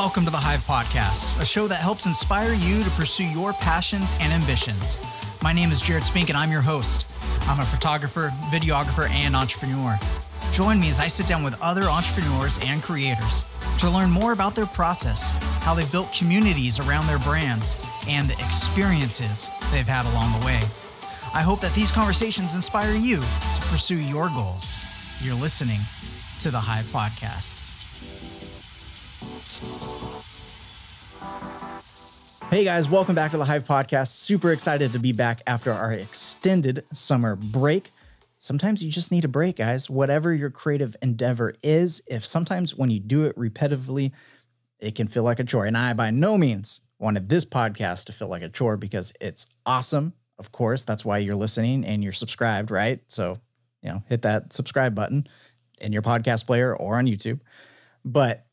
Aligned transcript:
Welcome 0.00 0.24
to 0.24 0.30
the 0.30 0.38
Hive 0.38 0.64
Podcast, 0.64 1.38
a 1.42 1.44
show 1.44 1.68
that 1.68 1.76
helps 1.76 2.06
inspire 2.06 2.54
you 2.54 2.82
to 2.82 2.90
pursue 2.92 3.26
your 3.26 3.52
passions 3.52 4.16
and 4.22 4.32
ambitions. 4.32 5.38
My 5.44 5.52
name 5.52 5.70
is 5.70 5.82
Jared 5.82 6.04
Spink, 6.04 6.30
and 6.30 6.38
I'm 6.38 6.50
your 6.50 6.62
host. 6.62 7.12
I'm 7.46 7.60
a 7.60 7.66
photographer, 7.66 8.32
videographer, 8.48 9.06
and 9.10 9.36
entrepreneur. 9.36 9.92
Join 10.54 10.80
me 10.80 10.88
as 10.88 11.00
I 11.00 11.06
sit 11.06 11.26
down 11.26 11.44
with 11.44 11.54
other 11.60 11.82
entrepreneurs 11.82 12.58
and 12.66 12.82
creators 12.82 13.50
to 13.80 13.90
learn 13.90 14.10
more 14.10 14.32
about 14.32 14.54
their 14.54 14.64
process, 14.64 15.60
how 15.64 15.74
they've 15.74 15.92
built 15.92 16.10
communities 16.14 16.80
around 16.80 17.06
their 17.06 17.18
brands, 17.18 17.86
and 18.08 18.24
the 18.26 18.40
experiences 18.42 19.50
they've 19.70 19.86
had 19.86 20.06
along 20.16 20.32
the 20.40 20.46
way. 20.46 20.60
I 21.34 21.42
hope 21.42 21.60
that 21.60 21.74
these 21.74 21.90
conversations 21.90 22.54
inspire 22.54 22.94
you 22.94 23.16
to 23.16 23.60
pursue 23.68 24.00
your 24.00 24.30
goals. 24.30 24.78
You're 25.20 25.34
listening 25.34 25.80
to 26.38 26.50
the 26.50 26.60
Hive 26.60 26.86
Podcast. 26.86 27.69
Hey 32.50 32.64
guys, 32.64 32.90
welcome 32.90 33.14
back 33.14 33.30
to 33.30 33.38
the 33.38 33.44
Hive 33.44 33.62
Podcast. 33.62 34.08
Super 34.08 34.50
excited 34.50 34.92
to 34.94 34.98
be 34.98 35.12
back 35.12 35.40
after 35.46 35.70
our 35.70 35.92
extended 35.92 36.84
summer 36.92 37.36
break. 37.36 37.92
Sometimes 38.40 38.82
you 38.82 38.90
just 38.90 39.12
need 39.12 39.24
a 39.24 39.28
break, 39.28 39.54
guys. 39.54 39.88
Whatever 39.88 40.34
your 40.34 40.50
creative 40.50 40.96
endeavor 41.00 41.54
is, 41.62 42.02
if 42.08 42.26
sometimes 42.26 42.74
when 42.74 42.90
you 42.90 42.98
do 42.98 43.24
it 43.24 43.36
repetitively, 43.36 44.10
it 44.80 44.96
can 44.96 45.06
feel 45.06 45.22
like 45.22 45.38
a 45.38 45.44
chore. 45.44 45.64
And 45.64 45.76
I, 45.76 45.92
by 45.92 46.10
no 46.10 46.36
means, 46.36 46.80
wanted 46.98 47.28
this 47.28 47.44
podcast 47.44 48.06
to 48.06 48.12
feel 48.12 48.26
like 48.26 48.42
a 48.42 48.48
chore 48.48 48.76
because 48.76 49.12
it's 49.20 49.46
awesome. 49.64 50.12
Of 50.36 50.50
course, 50.50 50.82
that's 50.82 51.04
why 51.04 51.18
you're 51.18 51.36
listening 51.36 51.84
and 51.84 52.02
you're 52.02 52.12
subscribed, 52.12 52.72
right? 52.72 52.98
So, 53.06 53.38
you 53.80 53.90
know, 53.90 54.02
hit 54.08 54.22
that 54.22 54.52
subscribe 54.52 54.96
button 54.96 55.28
in 55.80 55.92
your 55.92 56.02
podcast 56.02 56.46
player 56.46 56.74
or 56.74 56.98
on 56.98 57.06
YouTube. 57.06 57.42
But 58.04 58.44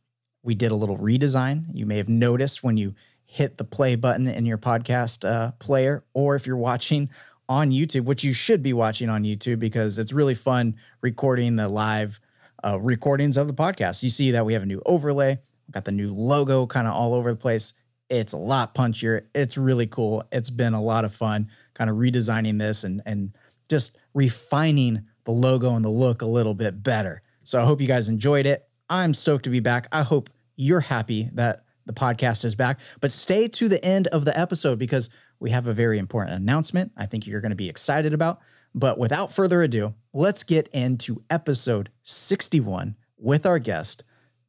we 0.43 0.53
did 0.53 0.69
a 0.69 0.75
little 0.75 0.99
redesign. 0.99 1.65
You 1.73 1.87
may 1.87 1.97
have 1.97 2.09
noticed 2.09 2.63
when 2.63 2.77
you 2.77 2.93
hit 3.27 3.57
the 3.57 3.63
play 3.63 3.95
button 3.95 4.27
in 4.27 4.45
your 4.45 4.57
podcast 4.57 5.29
uh, 5.29 5.51
player, 5.59 6.03
or 6.13 6.35
if 6.35 6.47
you're 6.47 6.57
watching 6.57 7.09
on 7.47 7.71
YouTube, 7.71 8.05
which 8.05 8.23
you 8.23 8.33
should 8.33 8.63
be 8.63 8.73
watching 8.73 9.09
on 9.09 9.23
YouTube 9.23 9.59
because 9.59 9.99
it's 9.99 10.11
really 10.11 10.35
fun 10.35 10.75
recording 11.01 11.55
the 11.55 11.69
live 11.69 12.19
uh, 12.65 12.79
recordings 12.79 13.37
of 13.37 13.47
the 13.47 13.53
podcast. 13.53 14.01
You 14.01 14.09
see 14.09 14.31
that 14.31 14.45
we 14.45 14.53
have 14.53 14.63
a 14.63 14.65
new 14.65 14.81
overlay, 14.85 15.39
got 15.71 15.85
the 15.85 15.91
new 15.91 16.11
logo 16.11 16.65
kind 16.65 16.87
of 16.87 16.93
all 16.93 17.13
over 17.13 17.31
the 17.31 17.37
place. 17.37 17.73
It's 18.09 18.33
a 18.33 18.37
lot 18.37 18.73
punchier. 18.73 19.27
It's 19.35 19.57
really 19.57 19.87
cool. 19.87 20.23
It's 20.31 20.49
been 20.49 20.73
a 20.73 20.81
lot 20.81 21.05
of 21.05 21.13
fun 21.13 21.49
kind 21.73 21.89
of 21.89 21.97
redesigning 21.97 22.57
this 22.57 22.83
and 22.83 23.01
and 23.05 23.35
just 23.69 23.97
refining 24.13 25.05
the 25.25 25.31
logo 25.31 25.75
and 25.75 25.83
the 25.83 25.89
look 25.89 26.21
a 26.21 26.25
little 26.25 26.53
bit 26.53 26.81
better. 26.81 27.21
So 27.43 27.61
I 27.61 27.65
hope 27.65 27.81
you 27.81 27.87
guys 27.87 28.07
enjoyed 28.07 28.45
it. 28.45 28.67
I'm 28.89 29.13
stoked 29.13 29.43
to 29.43 29.49
be 29.49 29.59
back. 29.59 29.87
I 29.91 30.03
hope 30.03 30.29
you're 30.55 30.79
happy 30.79 31.29
that 31.33 31.63
the 31.87 31.93
podcast 31.93 32.45
is 32.45 32.55
back. 32.55 32.79
But 33.01 33.11
stay 33.11 33.47
to 33.47 33.67
the 33.67 33.83
end 33.83 34.07
of 34.07 34.25
the 34.25 34.37
episode 34.37 34.77
because 34.77 35.09
we 35.39 35.49
have 35.51 35.67
a 35.67 35.73
very 35.73 35.97
important 35.97 36.35
announcement 36.35 36.91
I 36.95 37.05
think 37.05 37.25
you're 37.25 37.41
going 37.41 37.51
to 37.51 37.55
be 37.55 37.69
excited 37.69 38.13
about. 38.13 38.39
But 38.75 38.99
without 38.99 39.33
further 39.33 39.63
ado, 39.63 39.95
let's 40.13 40.43
get 40.43 40.67
into 40.67 41.23
episode 41.29 41.89
61 42.03 42.95
with 43.17 43.45
our 43.45 43.57
guest, 43.57 44.03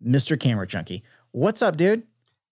Mr. 0.05 0.39
Camera 0.39 0.67
Junkie. 0.67 1.03
What's 1.31 1.63
up, 1.63 1.77
dude? 1.77 2.03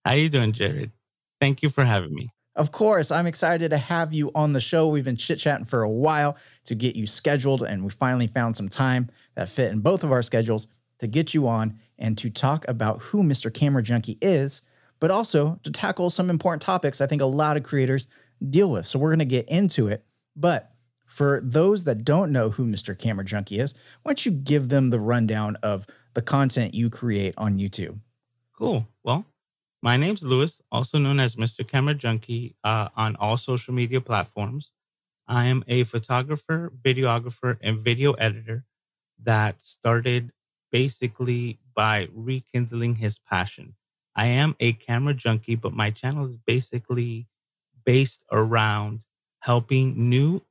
How 0.05 0.13
you 0.13 0.29
doing, 0.29 0.53
Jared? 0.53 0.91
Thank 1.39 1.61
you 1.61 1.69
for 1.69 1.83
having 1.83 2.13
me. 2.15 2.31
Of 2.55 2.71
course, 2.71 3.11
I'm 3.11 3.27
excited 3.27 3.69
to 3.69 3.77
have 3.77 4.13
you 4.13 4.31
on 4.33 4.53
the 4.53 4.59
show. 4.59 4.87
We've 4.87 5.05
been 5.05 5.17
chit 5.17 5.37
chatting 5.37 5.65
for 5.65 5.83
a 5.83 5.89
while 5.89 6.37
to 6.65 6.73
get 6.73 6.95
you 6.95 7.05
scheduled, 7.05 7.61
and 7.61 7.83
we 7.83 7.91
finally 7.91 8.25
found 8.25 8.57
some 8.57 8.69
time 8.69 9.09
that 9.35 9.49
fit 9.49 9.71
in 9.71 9.81
both 9.81 10.03
of 10.03 10.11
our 10.11 10.23
schedules 10.23 10.67
to 10.97 11.05
get 11.05 11.35
you 11.35 11.47
on 11.47 11.77
and 11.99 12.17
to 12.17 12.31
talk 12.31 12.67
about 12.67 13.01
who 13.03 13.21
Mr. 13.21 13.53
Camera 13.53 13.83
Junkie 13.83 14.17
is 14.21 14.61
but 14.99 15.11
also 15.11 15.59
to 15.63 15.71
tackle 15.71 16.09
some 16.09 16.29
important 16.29 16.61
topics 16.61 17.01
I 17.01 17.07
think 17.07 17.21
a 17.21 17.25
lot 17.25 17.57
of 17.57 17.63
creators 17.63 18.07
deal 18.49 18.71
with. 18.71 18.85
So 18.85 18.99
we're 18.99 19.09
going 19.09 19.19
to 19.19 19.25
get 19.25 19.49
into 19.49 19.87
it. 19.87 20.03
But 20.35 20.71
for 21.05 21.41
those 21.43 21.85
that 21.85 22.03
don't 22.03 22.31
know 22.31 22.49
who 22.49 22.65
Mr. 22.65 22.97
Camera 22.97 23.25
Junkie 23.25 23.59
is, 23.59 23.73
why 24.03 24.11
don't 24.11 24.25
you 24.25 24.31
give 24.31 24.69
them 24.69 24.89
the 24.89 24.99
rundown 24.99 25.55
of 25.63 25.87
the 26.13 26.21
content 26.21 26.73
you 26.73 26.89
create 26.89 27.33
on 27.37 27.57
YouTube? 27.57 27.99
Cool. 28.53 28.87
Well, 29.03 29.25
my 29.81 29.97
name's 29.97 30.23
Lewis, 30.23 30.61
also 30.71 30.97
known 30.97 31.19
as 31.19 31.35
Mr. 31.35 31.67
Camera 31.67 31.93
Junkie 31.93 32.55
uh, 32.63 32.89
on 32.95 33.15
all 33.17 33.37
social 33.37 33.73
media 33.73 34.01
platforms. 34.01 34.71
I 35.27 35.47
am 35.47 35.63
a 35.67 35.83
photographer, 35.83 36.71
videographer, 36.83 37.57
and 37.61 37.79
video 37.79 38.13
editor 38.13 38.65
that 39.23 39.63
started 39.63 40.31
basically 40.71 41.59
by 41.75 42.07
rekindling 42.13 42.95
his 42.95 43.19
passion 43.19 43.75
I 44.17 44.25
am 44.25 44.55
a 44.59 44.73
camera 44.73 45.13
junkie, 45.13 45.55
but 45.55 45.73
my 45.73 45.91
channel 45.91 46.27
is 46.27 46.37
basically 46.37 47.27
based 47.85 48.23
around 48.31 49.05
helping 49.39 50.09
new 50.09 50.41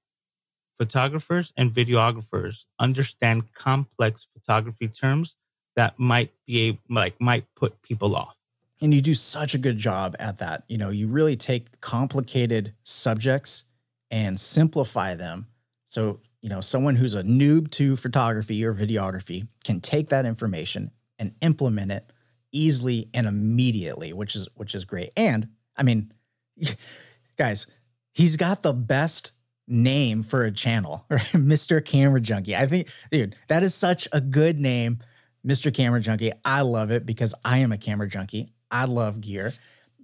photographers 0.79 1.53
and 1.57 1.73
videographers 1.73 2.65
understand 2.79 3.53
complex 3.53 4.29
photography 4.33 4.89
terms 4.89 5.35
that 5.75 5.99
might 5.99 6.31
be 6.47 6.79
like 6.89 7.21
might 7.21 7.45
put 7.57 7.83
people 7.83 8.15
off. 8.15 8.37
And 8.81 8.95
you 8.95 9.01
do 9.01 9.15
such 9.15 9.55
a 9.55 9.59
good 9.59 9.79
job 9.79 10.15
at 10.19 10.39
that. 10.39 10.65
You 10.69 10.79
know, 10.79 10.91
you 10.91 11.09
really 11.09 11.37
take 11.37 11.81
complicated 11.81 12.73
subjects 12.83 13.65
and 14.11 14.39
simplify 14.39 15.15
them. 15.15 15.47
So, 15.87 16.21
you 16.41 16.51
know, 16.51 16.61
someone 16.61 16.97
who's 16.97 17.15
a 17.15 17.23
noob 17.23 17.71
to 17.73 17.97
photography 17.97 18.65
or 18.65 18.75
videography 18.75 19.49
can 19.65 19.81
take 19.81 20.11
that 20.11 20.27
information 20.27 20.91
and 21.19 21.35
implement 21.41 21.91
it 21.91 22.13
easily 22.57 23.09
and 23.15 23.27
immediately, 23.27 24.13
which 24.13 24.35
is 24.35 24.49
which 24.55 24.75
is 24.75 24.85
great. 24.85 25.11
And 25.17 25.49
I 25.77 25.83
mean, 25.83 26.13
guys, 27.37 27.67
he's 28.13 28.37
got 28.37 28.63
the 28.63 28.73
best 28.73 29.33
name 29.69 30.23
for 30.23 30.45
a 30.45 30.53
channel, 30.53 31.05
right? 31.11 31.21
Mr. 31.21 31.85
Camera 31.85 32.21
Junkie. 32.21 32.57
I 32.57 32.67
think, 32.67 32.89
dude, 33.11 33.37
that 33.49 33.63
is 33.63 33.75
such 33.75 34.09
a 34.13 34.21
good 34.21 34.59
name, 34.59 35.01
Mr. 35.47 35.73
Camera 35.73 36.01
Junkie. 36.01 36.33
I 36.45 36.63
love 36.63 36.91
it 36.91 37.07
because 37.07 37.35
I 37.45 37.59
am 37.59 37.73
a 37.73 37.79
camera 37.79 38.09
junkie. 38.09 38.53
I 38.71 38.87
love 38.87 39.21
gear. 39.21 39.53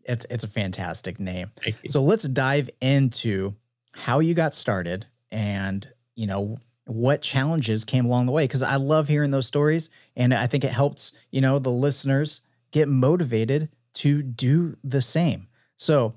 It's 0.05 0.27
it's 0.31 0.45
a 0.45 0.49
fantastic 0.49 1.21
name. 1.21 1.53
So 1.89 2.03
let's 2.03 2.25
dive 2.25 2.71
into 2.81 3.55
how 3.93 4.19
you 4.19 4.35
got 4.35 4.55
started 4.55 5.07
and 5.31 5.87
you 6.17 6.27
know 6.27 6.59
what 6.87 7.22
challenges 7.22 7.84
came 7.84 8.04
along 8.04 8.26
the 8.26 8.32
way 8.32 8.44
because 8.44 8.62
I 8.62 8.76
love 8.76 9.09
hearing 9.09 9.31
those 9.31 9.47
stories 9.47 9.91
and 10.16 10.34
I 10.34 10.47
think 10.47 10.65
it 10.65 10.72
helps, 10.72 11.12
you 11.31 11.41
know, 11.41 11.59
the 11.59 11.70
listeners 11.70 12.41
get 12.70 12.88
motivated 12.88 13.69
to 13.94 14.22
do 14.22 14.75
the 14.82 15.00
same. 15.00 15.48
So, 15.76 16.15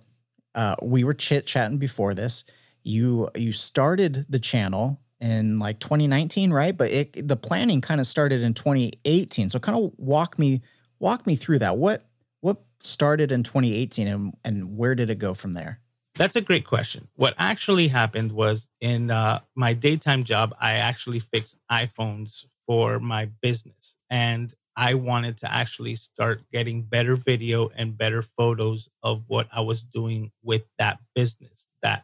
uh, 0.55 0.75
we 0.81 1.03
were 1.03 1.13
chit 1.13 1.45
chatting 1.45 1.77
before 1.77 2.13
this. 2.13 2.45
You 2.81 3.29
you 3.35 3.51
started 3.51 4.25
the 4.29 4.39
channel 4.39 5.01
in 5.19 5.59
like 5.59 5.79
2019, 5.79 6.51
right? 6.51 6.75
But 6.75 6.91
it 6.91 7.27
the 7.27 7.35
planning 7.35 7.81
kind 7.81 7.99
of 7.99 8.07
started 8.07 8.41
in 8.41 8.53
2018. 8.53 9.49
So 9.49 9.59
kind 9.59 9.77
of 9.77 9.91
walk 9.97 10.39
me 10.39 10.61
walk 10.99 11.27
me 11.27 11.35
through 11.35 11.59
that. 11.59 11.77
What 11.77 12.05
what 12.41 12.61
started 12.79 13.31
in 13.31 13.43
2018 13.43 14.07
and 14.07 14.33
and 14.43 14.77
where 14.77 14.95
did 14.95 15.09
it 15.09 15.19
go 15.19 15.33
from 15.33 15.53
there? 15.53 15.79
That's 16.15 16.37
a 16.37 16.41
great 16.41 16.65
question. 16.65 17.09
What 17.15 17.33
actually 17.37 17.89
happened 17.89 18.31
was 18.31 18.69
in 18.79 19.11
uh, 19.11 19.41
my 19.55 19.73
daytime 19.73 20.23
job, 20.23 20.55
I 20.59 20.75
actually 20.75 21.19
fixed 21.19 21.57
iPhones 21.69 22.45
for 22.65 22.99
my 22.99 23.25
business. 23.41 23.97
And 24.09 24.53
I 24.77 24.93
wanted 24.93 25.37
to 25.39 25.51
actually 25.51 25.95
start 25.97 26.41
getting 26.53 26.83
better 26.83 27.17
video 27.17 27.69
and 27.75 27.97
better 27.97 28.21
photos 28.21 28.89
of 29.03 29.23
what 29.27 29.47
I 29.51 29.61
was 29.61 29.83
doing 29.83 30.31
with 30.41 30.63
that 30.79 30.99
business. 31.13 31.65
That 31.83 32.03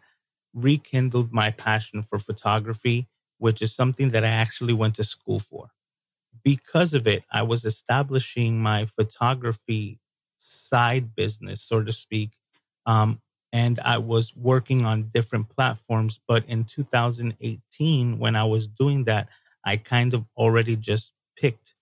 rekindled 0.53 1.31
my 1.31 1.51
passion 1.51 2.03
for 2.03 2.19
photography, 2.19 3.07
which 3.37 3.61
is 3.61 3.73
something 3.73 4.09
that 4.09 4.25
I 4.25 4.29
actually 4.29 4.73
went 4.73 4.95
to 4.95 5.05
school 5.05 5.39
for. 5.39 5.69
Because 6.43 6.93
of 6.93 7.07
it, 7.07 7.23
I 7.31 7.43
was 7.43 7.63
establishing 7.63 8.59
my 8.59 8.85
photography 8.85 9.99
side 10.37 11.15
business, 11.15 11.61
so 11.61 11.81
to 11.81 11.93
speak, 11.93 12.31
um, 12.85 13.21
and 13.53 13.79
I 13.79 13.97
was 13.97 14.35
working 14.35 14.85
on 14.85 15.09
different 15.13 15.49
platforms. 15.49 16.19
But 16.27 16.45
in 16.45 16.63
2018, 16.65 18.17
when 18.17 18.35
I 18.35 18.43
was 18.43 18.67
doing 18.67 19.03
that, 19.05 19.27
I 19.65 19.77
kind 19.77 20.13
of 20.13 20.25
already 20.37 20.75
just 20.75 21.11
picked 21.37 21.75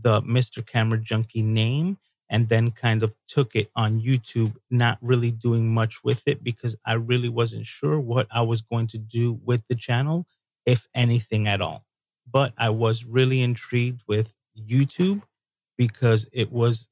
the 0.00 0.22
Mr. 0.22 0.66
Camera 0.66 0.98
Junkie 0.98 1.42
name 1.42 1.98
and 2.28 2.48
then 2.48 2.70
kind 2.70 3.02
of 3.02 3.12
took 3.28 3.54
it 3.54 3.70
on 3.76 4.00
YouTube, 4.00 4.56
not 4.70 4.98
really 5.02 5.30
doing 5.30 5.72
much 5.72 6.02
with 6.02 6.22
it 6.26 6.42
because 6.42 6.74
I 6.86 6.94
really 6.94 7.28
wasn't 7.28 7.66
sure 7.66 8.00
what 8.00 8.26
I 8.30 8.40
was 8.40 8.62
going 8.62 8.86
to 8.88 8.98
do 8.98 9.38
with 9.44 9.62
the 9.68 9.74
channel, 9.74 10.26
if 10.64 10.88
anything 10.94 11.46
at 11.46 11.60
all. 11.60 11.84
But 12.30 12.54
I 12.56 12.70
was 12.70 13.04
really 13.04 13.42
intrigued 13.42 14.02
with 14.08 14.34
YouTube 14.58 15.22
because 15.76 16.26
it 16.32 16.50
was 16.50 16.88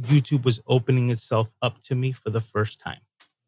YouTube 0.00 0.44
was 0.44 0.60
opening 0.66 1.10
itself 1.10 1.50
up 1.60 1.80
to 1.84 1.94
me 1.94 2.10
for 2.10 2.30
the 2.30 2.40
first 2.40 2.80
time. 2.80 3.00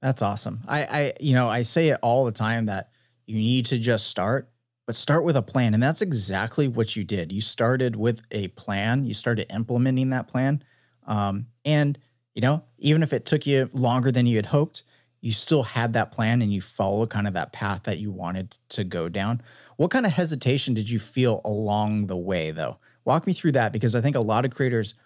That's 0.04 0.20
awesome. 0.20 0.60
I, 0.68 0.80
I, 0.82 1.12
you 1.18 1.32
know, 1.32 1.48
I 1.48 1.62
say 1.62 1.88
it 1.88 1.98
all 2.02 2.26
the 2.26 2.30
time 2.30 2.66
that 2.66 2.90
you 3.24 3.36
need 3.36 3.64
to 3.66 3.78
just 3.78 4.06
start, 4.06 4.50
but 4.84 4.94
start 4.96 5.24
with 5.24 5.34
a 5.34 5.40
plan. 5.40 5.72
And 5.72 5.82
that's 5.82 6.02
exactly 6.02 6.68
what 6.68 6.94
you 6.94 7.04
did. 7.04 7.32
You 7.32 7.40
started 7.40 7.96
with 7.96 8.20
a 8.30 8.48
plan, 8.48 9.06
you 9.06 9.14
started 9.14 9.50
implementing 9.50 10.10
that 10.10 10.28
plan. 10.28 10.62
Um, 11.06 11.46
and, 11.64 11.98
you 12.34 12.42
know, 12.42 12.64
even 12.76 13.02
if 13.02 13.14
it 13.14 13.24
took 13.24 13.46
you 13.46 13.70
longer 13.72 14.12
than 14.12 14.26
you 14.26 14.36
had 14.36 14.44
hoped, 14.44 14.82
you 15.22 15.32
still 15.32 15.62
had 15.62 15.94
that 15.94 16.12
plan 16.12 16.42
and 16.42 16.52
you 16.52 16.60
followed 16.60 17.08
kind 17.08 17.26
of 17.26 17.32
that 17.32 17.54
path 17.54 17.84
that 17.84 17.96
you 17.96 18.12
wanted 18.12 18.58
to 18.68 18.84
go 18.84 19.08
down. 19.08 19.40
What 19.78 19.90
kind 19.90 20.04
of 20.04 20.12
hesitation 20.12 20.74
did 20.74 20.90
you 20.90 20.98
feel 20.98 21.40
along 21.46 22.08
the 22.08 22.16
way, 22.18 22.50
though? 22.50 22.76
Walk 23.06 23.26
me 23.26 23.32
through 23.32 23.52
that 23.52 23.72
because 23.72 23.94
I 23.94 24.02
think 24.02 24.16
a 24.16 24.20
lot 24.20 24.44
of 24.44 24.50
creators 24.50 24.96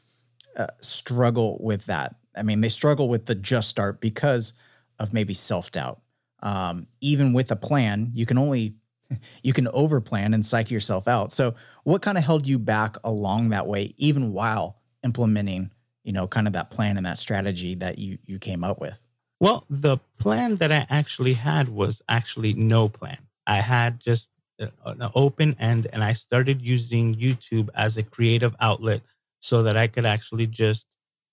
uh, 0.56 0.66
struggle 0.80 1.56
with 1.60 1.86
that. 1.86 2.16
I 2.36 2.42
mean, 2.42 2.62
they 2.62 2.68
struggle 2.68 3.08
with 3.08 3.26
the 3.26 3.36
just 3.36 3.68
start 3.68 4.00
because 4.00 4.54
of 4.98 5.12
maybe 5.12 5.34
self 5.34 5.70
doubt. 5.70 6.00
Um, 6.42 6.86
even 7.00 7.32
with 7.32 7.50
a 7.50 7.56
plan, 7.56 8.12
you 8.14 8.26
can 8.26 8.38
only 8.38 8.74
you 9.42 9.52
can 9.52 9.66
overplan 9.66 10.34
and 10.34 10.44
psych 10.44 10.70
yourself 10.70 11.08
out. 11.08 11.32
So, 11.32 11.54
what 11.84 12.02
kind 12.02 12.18
of 12.18 12.24
held 12.24 12.46
you 12.46 12.58
back 12.58 12.96
along 13.04 13.50
that 13.50 13.66
way, 13.66 13.94
even 13.96 14.32
while 14.32 14.78
implementing, 15.04 15.70
you 16.04 16.12
know, 16.12 16.26
kind 16.26 16.46
of 16.46 16.52
that 16.52 16.70
plan 16.70 16.96
and 16.96 17.06
that 17.06 17.18
strategy 17.18 17.74
that 17.76 17.98
you 17.98 18.18
you 18.24 18.38
came 18.38 18.64
up 18.64 18.80
with? 18.80 19.02
Well, 19.40 19.64
the 19.70 19.98
plan 20.18 20.56
that 20.56 20.72
I 20.72 20.86
actually 20.90 21.34
had 21.34 21.68
was 21.68 22.02
actually 22.08 22.54
no 22.54 22.88
plan. 22.88 23.18
I 23.46 23.56
had 23.56 24.00
just 24.00 24.30
an 24.58 25.10
open 25.14 25.54
end, 25.60 25.86
and 25.92 26.02
I 26.02 26.12
started 26.12 26.60
using 26.60 27.14
YouTube 27.14 27.68
as 27.74 27.96
a 27.96 28.02
creative 28.02 28.56
outlet 28.60 29.00
so 29.40 29.62
that 29.62 29.76
I 29.76 29.86
could 29.86 30.04
actually 30.04 30.48
just, 30.48 30.86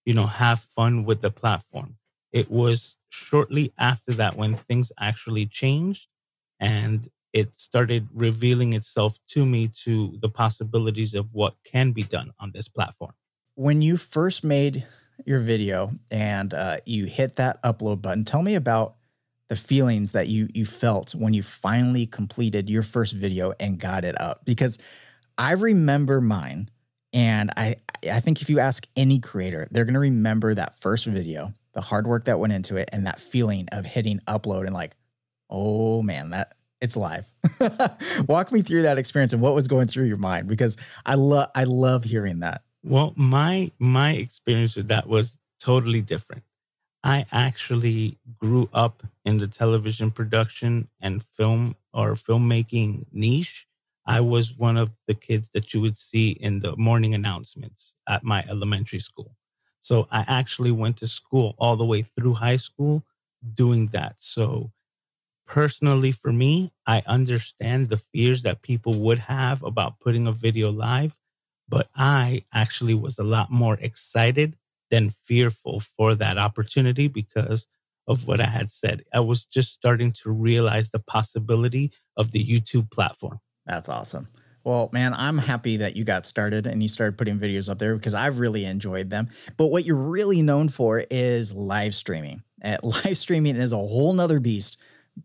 you 0.06 0.13
know, 0.13 0.27
have 0.27 0.59
fun 0.75 1.06
with 1.06 1.21
the 1.21 1.31
platform. 1.31 1.97
It 2.31 2.51
was 2.51 2.97
shortly 3.15 3.73
after 3.77 4.13
that 4.13 4.35
when 4.35 4.56
things 4.56 4.91
actually 5.00 5.45
changed 5.45 6.07
and 6.59 7.09
it 7.33 7.53
started 7.59 8.07
revealing 8.13 8.73
itself 8.73 9.19
to 9.27 9.45
me 9.45 9.69
to 9.83 10.17
the 10.21 10.29
possibilities 10.29 11.13
of 11.13 11.27
what 11.33 11.56
can 11.65 11.91
be 11.91 12.03
done 12.03 12.31
on 12.39 12.51
this 12.53 12.69
platform. 12.69 13.13
When 13.56 13.81
you 13.81 13.97
first 13.97 14.44
made 14.44 14.85
your 15.25 15.39
video 15.39 15.91
and 16.12 16.53
uh, 16.53 16.77
you 16.85 17.06
hit 17.06 17.35
that 17.35 17.62
upload 17.63 18.01
button, 18.01 18.23
tell 18.23 18.41
me 18.41 18.56
about 18.56 18.95
the 19.50 19.56
feelings 19.56 20.13
that 20.13 20.27
you 20.27 20.47
you 20.53 20.65
felt 20.65 21.13
when 21.13 21.33
you 21.33 21.44
finally 21.44 22.06
completed 22.06 22.69
your 22.69 22.83
first 22.83 23.13
video 23.13 23.53
and 23.59 23.79
got 23.79 24.03
it 24.03 24.19
up. 24.19 24.44
Because 24.45 24.79
I 25.38 25.51
remember 25.51 26.21
mine, 26.21 26.69
and 27.13 27.51
I 27.56 27.75
I 28.09 28.19
think 28.21 28.41
if 28.41 28.50
you 28.50 28.59
ask 28.59 28.88
any 28.95 29.19
creator, 29.19 29.67
they're 29.71 29.85
gonna 29.85 30.00
remember 30.00 30.53
that 30.53 30.75
first 30.79 31.06
video, 31.06 31.53
the 31.75 31.81
hard 31.81 32.07
work 32.07 32.25
that 32.25 32.39
went 32.39 32.54
into 32.54 32.77
it, 32.77 32.89
and 32.92 33.06
that 33.06 33.19
feeling 33.19 33.68
of 33.72 33.86
hitting 33.86 34.19
upload 34.27 34.66
and 34.66 34.74
like, 34.74 34.95
oh 35.50 36.01
man, 36.01 36.31
that 36.31 36.56
it's 36.81 36.98
live. 36.98 37.31
Walk 38.27 38.51
me 38.51 38.62
through 38.62 38.83
that 38.83 38.98
experience 38.98 39.33
and 39.33 39.42
what 39.42 39.54
was 39.54 39.68
going 39.68 39.88
through 39.88 40.06
your 40.06 40.18
mind 40.18 40.48
because 40.48 40.77
I 41.06 41.16
love 41.16 41.50
I 41.56 41.66
love 41.66 42.04
hearing 42.04 42.39
that. 42.39 42.63
Well, 42.83 43.13
my 43.16 43.72
my 43.80 44.13
experience 44.13 44.75
with 44.75 44.88
that 44.88 45.07
was 45.07 45.38
totally 45.60 46.01
different. 46.01 46.44
I 47.04 47.25
actually 47.31 48.18
grew 48.39 48.68
up 48.74 49.04
in 49.25 49.38
the 49.38 49.48
television 49.48 50.10
production 50.10 50.88
and 51.01 51.24
film 51.24 51.75
or 51.94 52.16
filmmaking 52.16 53.06
niche. 53.12 53.68
I 54.07 54.22
was 54.22 54.56
one 54.56 54.77
of 54.77 54.92
the 55.07 55.13
kids 55.13 55.50
that 55.54 55.74
you 55.74 55.81
would 55.81 55.98
see 55.98 56.31
in 56.31 56.60
the 56.60 56.75
morning 56.77 57.13
announcements 57.13 57.95
at 58.07 58.24
my 58.24 58.44
elementary 58.50 59.00
school. 59.00 59.36
So 59.86 60.08
I 60.10 60.26
actually 60.28 60.72
went 60.72 60.98
to 60.98 61.08
school 61.08 61.54
all 61.60 61.76
the 61.78 61.86
way 61.86 62.02
through 62.02 62.34
high 62.34 62.58
school 62.58 63.06
doing 63.54 63.86
that. 63.90 64.16
So 64.18 64.72
personally 65.46 66.12
for 66.12 66.34
me, 66.34 66.74
I 66.88 67.04
understand 67.06 67.90
the 67.90 68.02
fears 68.12 68.42
that 68.42 68.64
people 68.64 68.94
would 69.02 69.20
have 69.20 69.62
about 69.62 70.00
putting 70.00 70.26
a 70.26 70.32
video 70.32 70.72
live, 70.72 71.14
but 71.70 71.88
I 71.96 72.46
actually 72.52 72.96
was 72.96 73.20
a 73.20 73.24
lot 73.24 73.52
more 73.52 73.78
excited 73.80 74.58
than 74.90 75.14
fearful 75.24 75.84
for 75.96 76.16
that 76.16 76.40
opportunity 76.40 77.08
because 77.08 77.68
of 78.08 78.26
what 78.26 78.42
I 78.42 78.48
had 78.48 78.72
said. 78.72 79.04
I 79.14 79.20
was 79.20 79.46
just 79.46 79.72
starting 79.72 80.12
to 80.24 80.32
realize 80.32 80.90
the 80.90 80.98
possibility 80.98 81.92
of 82.18 82.32
the 82.32 82.44
YouTube 82.44 82.90
platform. 82.90 83.40
That's 83.68 83.90
awesome. 83.90 84.26
Well, 84.65 84.89
man, 84.91 85.13
I'm 85.13 85.38
happy 85.38 85.77
that 85.77 85.95
you 85.95 86.03
got 86.03 86.25
started 86.25 86.65
and 86.65 86.81
you 86.81 86.89
started 86.89 87.19
putting 87.19 87.39
videos 87.39 87.69
up 87.69 87.77
there 87.77 87.95
because 87.95 88.15
I've 88.15 88.39
really 88.39 88.65
enjoyed 88.65 89.12
them. 89.12 89.29
But 89.57 89.67
what 89.67 89.85
you're 89.85 89.95
really 89.95 90.41
known 90.41 90.69
for 90.69 91.06
is 91.12 91.53
live 91.53 91.94
streaming. 91.94 92.41
Uh, 92.63 92.77
live 92.83 93.15
streaming 93.15 93.57
is 93.57 93.71
a 93.71 93.77
whole 93.77 94.12
nother 94.13 94.39
beast 94.39 94.79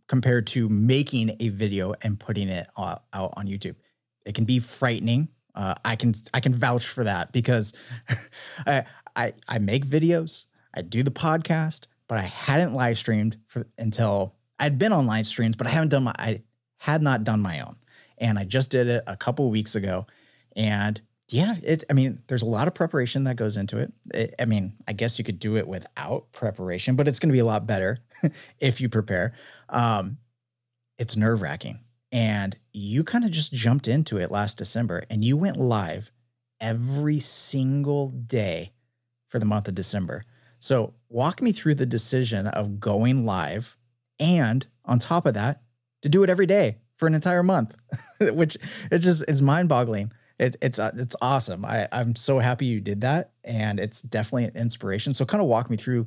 compared 0.09 0.47
to 0.49 0.69
making 0.69 1.37
a 1.41 1.49
video 1.49 1.95
and 2.03 2.21
putting 2.21 2.51
it 2.51 2.67
out, 2.79 3.05
out 3.15 3.33
on 3.39 3.47
YouTube. 3.47 3.77
It 4.27 4.35
can 4.35 4.45
be 4.45 4.59
frightening. 4.59 5.29
Uh, 5.55 5.75
I 5.85 5.97
can 5.97 6.13
I 6.33 6.41
can 6.41 6.55
vouch 6.55 6.87
for 6.87 7.05
that 7.05 7.33
because 7.33 7.73
I, 8.67 8.85
I 9.17 9.33
I 9.49 9.59
make 9.59 9.85
videos, 9.85 10.47
I 10.73 10.83
do 10.83 11.03
the 11.03 11.11
podcast, 11.11 11.87
but 12.09 12.19
I 12.19 12.23
hadn't 12.23 12.75
live 12.75 12.99
streamed 12.99 13.39
for 13.47 13.67
until 13.77 14.37
I'd 14.61 14.79
been 14.79 14.93
on 14.93 15.07
live 15.07 15.27
streams, 15.27 15.57
but 15.57 15.67
I 15.67 15.71
haven't 15.71 15.89
done 15.89 16.05
my 16.05 16.15
I 16.17 16.43
had 16.77 17.03
not 17.03 17.25
done 17.25 17.41
my 17.41 17.61
own, 17.61 17.77
and 18.21 18.39
I 18.39 18.45
just 18.45 18.71
did 18.71 18.87
it 18.87 19.03
a 19.07 19.17
couple 19.17 19.51
weeks 19.51 19.75
ago, 19.75 20.07
and 20.55 21.01
yeah, 21.29 21.55
it. 21.63 21.85
I 21.89 21.95
mean, 21.95 22.23
there's 22.27 22.43
a 22.43 22.47
lot 22.47 22.69
of 22.69 22.75
preparation 22.75 23.25
that 23.25 23.37
goes 23.37 23.57
into 23.57 23.79
it. 23.79 23.93
it 24.13 24.35
I 24.39 24.45
mean, 24.45 24.75
I 24.87 24.93
guess 24.93 25.19
you 25.19 25.25
could 25.25 25.39
do 25.39 25.57
it 25.57 25.67
without 25.67 26.31
preparation, 26.33 26.97
but 26.97 27.09
it's 27.09 27.19
going 27.19 27.31
to 27.31 27.35
be 27.35 27.39
a 27.39 27.45
lot 27.45 27.67
better 27.67 27.99
if 28.61 28.81
you 28.81 28.89
prepare. 28.89 29.33
Um, 29.69 30.19
it's 30.99 31.17
nerve 31.17 31.41
wracking, 31.41 31.81
and 32.13 32.57
you 32.73 33.05
kind 33.05 33.25
of 33.25 33.31
just 33.31 33.53
jumped 33.53 33.89
into 33.89 34.19
it 34.19 34.31
last 34.31 34.59
December, 34.59 35.05
and 35.09 35.25
you 35.25 35.37
went 35.37 35.57
live 35.57 36.11
every 36.61 37.19
single 37.19 38.11
day 38.11 38.73
for 39.29 39.39
the 39.39 39.47
month 39.47 39.67
of 39.67 39.75
December. 39.75 40.23
So, 40.59 40.93
walk 41.09 41.41
me 41.41 41.53
through 41.53 41.77
the 41.77 41.87
decision 41.87 42.49
of 42.49 42.81
going 42.81 43.25
live, 43.25 43.79
and 44.19 44.67
on 44.85 44.99
top 44.99 45.25
of 45.25 45.35
that, 45.35 45.63
to 46.03 46.09
do 46.09 46.23
it 46.23 46.29
every 46.29 46.47
day 46.47 46.79
for 47.01 47.09
an 47.09 47.15
entire 47.15 47.43
month, 47.43 47.75
which 48.21 48.57
it's 48.93 49.05
just 49.05 49.25
it's 49.27 49.41
mind 49.41 49.69
boggling 49.69 50.13
it, 50.41 50.57
it's 50.63 50.79
uh, 50.79 50.91
it's 50.97 51.15
awesome. 51.21 51.65
I 51.65 51.87
I'm 51.93 52.17
so 52.17 52.39
happy 52.39 52.65
you 52.65 52.81
did 52.81 53.03
that, 53.03 53.33
and 53.45 53.79
it's 53.79 54.01
definitely 54.01 54.45
an 54.45 54.57
inspiration. 54.57 55.13
So 55.13 55.27
kind 55.27 55.43
of 55.43 55.49
walk 55.49 55.69
me 55.69 55.77
through 55.77 56.07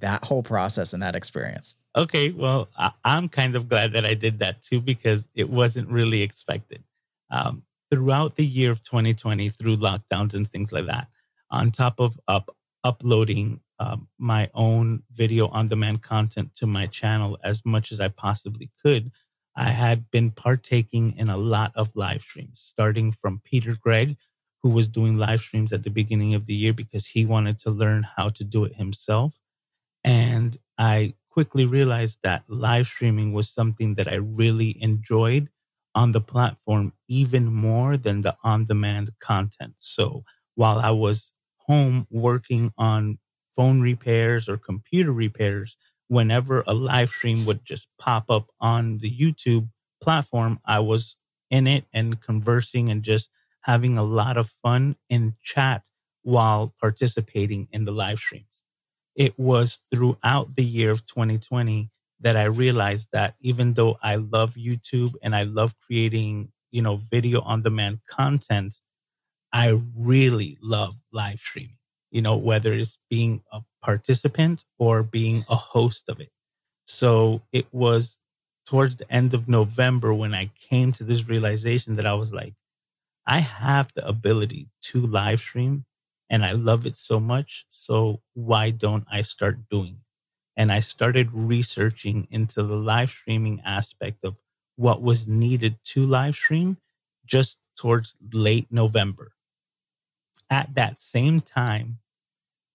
that 0.00 0.24
whole 0.24 0.42
process 0.42 0.92
and 0.92 1.02
that 1.02 1.14
experience. 1.14 1.76
Okay, 1.96 2.30
well, 2.30 2.68
I, 2.76 2.90
am 3.04 3.28
kind 3.28 3.54
of 3.54 3.68
glad 3.68 3.92
that 3.92 4.04
I 4.04 4.14
did 4.14 4.40
that 4.40 4.62
too 4.62 4.80
because 4.80 5.28
it 5.34 5.48
wasn't 5.48 5.88
really 5.88 6.22
expected. 6.22 6.82
Um, 7.30 7.62
throughout 7.90 8.34
the 8.34 8.44
year 8.44 8.70
of 8.72 8.82
2020, 8.82 9.48
through 9.48 9.76
lockdowns 9.76 10.34
and 10.34 10.50
things 10.50 10.72
like 10.72 10.86
that, 10.86 11.06
on 11.50 11.70
top 11.70 12.00
of 12.00 12.18
up 12.26 12.54
uploading 12.82 13.60
um, 13.78 14.08
my 14.18 14.50
own 14.54 15.04
video 15.12 15.46
on 15.48 15.68
demand 15.68 16.02
content 16.02 16.52
to 16.56 16.66
my 16.66 16.86
channel 16.88 17.38
as 17.44 17.64
much 17.64 17.92
as 17.92 18.00
I 18.00 18.08
possibly 18.08 18.70
could, 18.82 19.12
I 19.58 19.70
had 19.70 20.10
been 20.12 20.30
partaking 20.30 21.16
in 21.18 21.28
a 21.28 21.36
lot 21.36 21.72
of 21.74 21.90
live 21.96 22.22
streams, 22.22 22.62
starting 22.64 23.10
from 23.10 23.42
Peter 23.44 23.74
Gregg, 23.74 24.16
who 24.62 24.70
was 24.70 24.88
doing 24.88 25.18
live 25.18 25.40
streams 25.40 25.72
at 25.72 25.82
the 25.82 25.90
beginning 25.90 26.34
of 26.34 26.46
the 26.46 26.54
year 26.54 26.72
because 26.72 27.06
he 27.06 27.26
wanted 27.26 27.58
to 27.60 27.70
learn 27.70 28.04
how 28.04 28.30
to 28.30 28.44
do 28.44 28.64
it 28.64 28.76
himself. 28.76 29.34
And 30.04 30.56
I 30.78 31.14
quickly 31.30 31.66
realized 31.66 32.18
that 32.22 32.44
live 32.48 32.86
streaming 32.86 33.32
was 33.32 33.50
something 33.50 33.96
that 33.96 34.06
I 34.06 34.14
really 34.16 34.80
enjoyed 34.80 35.48
on 35.94 36.12
the 36.12 36.20
platform, 36.20 36.92
even 37.08 37.46
more 37.46 37.96
than 37.96 38.22
the 38.22 38.36
on 38.44 38.66
demand 38.66 39.10
content. 39.18 39.74
So 39.80 40.22
while 40.54 40.78
I 40.78 40.90
was 40.90 41.32
home 41.56 42.06
working 42.10 42.72
on 42.78 43.18
phone 43.56 43.80
repairs 43.80 44.48
or 44.48 44.56
computer 44.56 45.12
repairs, 45.12 45.76
whenever 46.08 46.64
a 46.66 46.74
live 46.74 47.10
stream 47.10 47.46
would 47.46 47.64
just 47.64 47.86
pop 47.98 48.30
up 48.30 48.48
on 48.60 48.98
the 48.98 49.10
YouTube 49.10 49.68
platform, 50.02 50.58
I 50.64 50.80
was 50.80 51.16
in 51.50 51.66
it 51.66 51.84
and 51.92 52.20
conversing 52.20 52.90
and 52.90 53.02
just 53.02 53.30
having 53.62 53.98
a 53.98 54.02
lot 54.02 54.36
of 54.36 54.52
fun 54.62 54.96
in 55.08 55.34
chat 55.42 55.84
while 56.22 56.74
participating 56.80 57.68
in 57.72 57.84
the 57.84 57.92
live 57.92 58.18
streams. 58.18 58.44
It 59.14 59.38
was 59.38 59.80
throughout 59.92 60.54
the 60.56 60.64
year 60.64 60.90
of 60.90 61.06
2020 61.06 61.90
that 62.20 62.36
I 62.36 62.44
realized 62.44 63.08
that 63.12 63.34
even 63.40 63.74
though 63.74 63.96
I 64.02 64.16
love 64.16 64.54
YouTube 64.54 65.14
and 65.22 65.34
I 65.34 65.44
love 65.44 65.74
creating, 65.86 66.52
you 66.70 66.82
know, 66.82 67.00
video 67.10 67.40
on 67.40 67.62
demand 67.62 68.00
content, 68.08 68.76
I 69.52 69.80
really 69.96 70.58
love 70.60 70.94
live 71.12 71.40
streaming 71.40 71.77
you 72.10 72.22
know, 72.22 72.36
whether 72.36 72.72
it's 72.72 72.98
being 73.10 73.42
a 73.52 73.62
participant 73.82 74.64
or 74.78 75.02
being 75.02 75.44
a 75.48 75.56
host 75.56 76.08
of 76.08 76.20
it. 76.20 76.30
So 76.86 77.42
it 77.52 77.66
was 77.72 78.18
towards 78.66 78.96
the 78.96 79.10
end 79.12 79.34
of 79.34 79.48
November 79.48 80.12
when 80.14 80.34
I 80.34 80.50
came 80.70 80.92
to 80.92 81.04
this 81.04 81.28
realization 81.28 81.94
that 81.96 82.06
I 82.06 82.14
was 82.14 82.32
like, 82.32 82.54
I 83.26 83.40
have 83.40 83.92
the 83.94 84.06
ability 84.06 84.68
to 84.84 85.00
live 85.00 85.40
stream 85.40 85.84
and 86.30 86.44
I 86.44 86.52
love 86.52 86.86
it 86.86 86.96
so 86.96 87.20
much. 87.20 87.66
So 87.70 88.20
why 88.34 88.70
don't 88.70 89.06
I 89.10 89.22
start 89.22 89.68
doing 89.70 89.92
it? 89.92 90.06
And 90.56 90.72
I 90.72 90.80
started 90.80 91.30
researching 91.32 92.26
into 92.30 92.62
the 92.62 92.76
live 92.76 93.10
streaming 93.10 93.60
aspect 93.64 94.24
of 94.24 94.36
what 94.76 95.02
was 95.02 95.28
needed 95.28 95.78
to 95.84 96.02
live 96.04 96.34
stream 96.34 96.78
just 97.26 97.58
towards 97.76 98.16
late 98.32 98.66
November 98.70 99.32
at 100.50 100.74
that 100.74 101.00
same 101.00 101.40
time, 101.40 101.98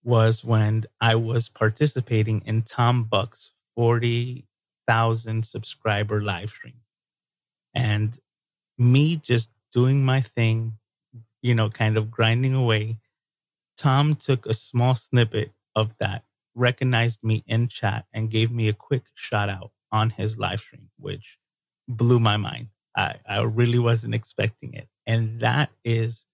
was 0.03 0.43
when 0.43 0.83
I 0.99 1.15
was 1.15 1.49
participating 1.49 2.41
in 2.45 2.63
Tom 2.63 3.05
Buck's 3.05 3.53
40,000 3.75 5.45
subscriber 5.45 6.21
live 6.21 6.49
stream. 6.49 6.81
And 7.73 8.17
me 8.77 9.15
just 9.17 9.49
doing 9.73 10.03
my 10.03 10.21
thing, 10.21 10.73
you 11.41 11.55
know, 11.55 11.69
kind 11.69 11.97
of 11.97 12.11
grinding 12.11 12.53
away. 12.53 12.99
Tom 13.77 14.15
took 14.15 14.45
a 14.45 14.53
small 14.53 14.95
snippet 14.95 15.51
of 15.75 15.91
that, 15.99 16.23
recognized 16.53 17.23
me 17.23 17.43
in 17.47 17.67
chat, 17.67 18.05
and 18.13 18.29
gave 18.29 18.51
me 18.51 18.67
a 18.67 18.73
quick 18.73 19.03
shout 19.15 19.49
out 19.49 19.71
on 19.91 20.09
his 20.09 20.37
live 20.37 20.59
stream, 20.59 20.89
which 20.99 21.37
blew 21.87 22.19
my 22.19 22.37
mind. 22.37 22.67
I, 22.95 23.15
I 23.27 23.41
really 23.41 23.79
wasn't 23.79 24.13
expecting 24.13 24.73
it. 24.73 24.87
And 25.07 25.39
that 25.39 25.69
is 25.83 26.25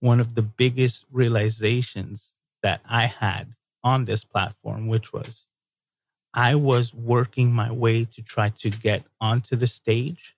one 0.00 0.20
of 0.20 0.34
the 0.34 0.42
biggest 0.42 1.04
realizations 1.12 2.34
that 2.62 2.80
I 2.88 3.06
had 3.06 3.54
on 3.84 4.04
this 4.04 4.24
platform, 4.24 4.88
which 4.88 5.12
was 5.12 5.46
I 6.34 6.54
was 6.54 6.94
working 6.94 7.52
my 7.52 7.72
way 7.72 8.04
to 8.04 8.22
try 8.22 8.50
to 8.50 8.70
get 8.70 9.04
onto 9.20 9.56
the 9.56 9.66
stage. 9.66 10.36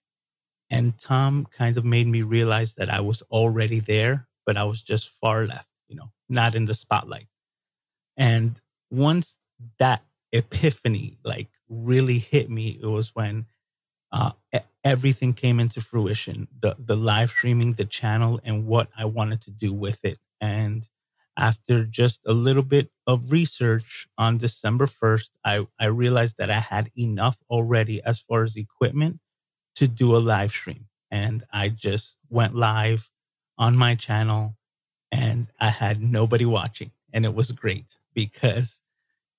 And 0.71 0.99
Tom 0.99 1.47
kind 1.57 1.77
of 1.77 1.85
made 1.85 2.07
me 2.07 2.23
realize 2.23 2.75
that 2.75 2.89
I 2.89 3.01
was 3.01 3.23
already 3.31 3.81
there, 3.81 4.27
but 4.47 4.57
I 4.57 4.65
was 4.65 4.81
just 4.83 5.11
far 5.11 5.45
left, 5.45 5.69
you 5.89 5.97
know, 5.97 6.11
not 6.29 6.55
in 6.55 6.65
the 6.65 6.75
spotlight. 6.75 7.27
And 8.17 8.61
once 8.91 9.37
that 9.79 10.03
epiphany 10.33 11.19
like 11.25 11.49
really 11.69 12.19
hit 12.19 12.49
me, 12.49 12.79
it 12.83 12.87
was 12.87 13.15
when 13.15 13.47
uh, 14.13 14.33
everything 14.85 15.33
came 15.33 15.61
into 15.61 15.81
fruition 15.81 16.49
the 16.61 16.75
the 16.79 16.97
live 16.97 17.31
streaming 17.31 17.73
the 17.75 17.85
channel 17.85 18.41
and 18.45 18.67
what 18.67 18.89
i 18.97 19.05
wanted 19.05 19.41
to 19.43 19.51
do 19.51 19.73
with 19.73 20.05
it. 20.05 20.19
And 20.41 20.87
after 21.39 21.85
just 21.85 22.21
a 22.27 22.33
little 22.33 22.63
bit 22.63 22.91
of 23.07 23.33
research 23.33 24.07
on 24.19 24.39
december 24.39 24.87
1st 24.87 25.31
i 25.45 25.67
i 25.81 25.87
realized 25.87 26.37
that 26.39 26.51
i 26.51 26.61
had 26.61 26.91
enough 26.99 27.39
already 27.49 28.03
as 28.03 28.19
far 28.19 28.43
as 28.45 28.57
equipment 28.57 29.19
to 29.77 29.89
do 29.89 30.15
a 30.17 30.19
live 30.19 30.51
stream. 30.51 30.87
And 31.11 31.45
i 31.53 31.69
just 31.69 32.17
went 32.29 32.55
live 32.55 33.09
on 33.59 33.77
my 33.77 33.95
channel 33.95 34.57
and 35.13 35.47
i 35.61 35.69
had 35.69 36.03
nobody 36.03 36.45
watching 36.45 36.91
and 37.13 37.25
it 37.25 37.35
was 37.35 37.53
great 37.53 37.99
because 38.15 38.81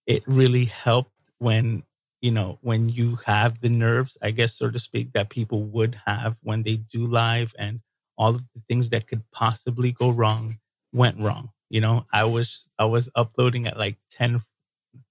it 0.05 0.23
really 0.27 0.65
helped 0.65 1.23
when 1.39 1.83
you 2.23 2.31
know, 2.31 2.57
when 2.61 2.87
you 2.87 3.17
have 3.25 3.59
the 3.59 3.69
nerves, 3.69 4.17
I 4.21 4.31
guess, 4.31 4.53
so 4.53 4.71
to 4.71 4.79
speak, 4.79 5.11
that 5.11 5.29
people 5.29 5.63
would 5.63 5.99
have 6.05 6.37
when 6.41 6.63
they 6.63 6.77
do 6.77 7.05
live 7.05 7.53
and 7.59 7.81
all 8.17 8.35
of 8.35 8.43
the 8.55 8.61
things 8.69 8.87
that 8.89 9.07
could 9.07 9.29
possibly 9.31 9.91
go 9.91 10.09
wrong 10.09 10.57
went 10.93 11.19
wrong. 11.19 11.49
You 11.69 11.81
know, 11.81 12.05
I 12.13 12.23
was 12.23 12.69
I 12.79 12.85
was 12.85 13.09
uploading 13.15 13.67
at 13.67 13.77
like 13.77 13.97
10, 14.11 14.41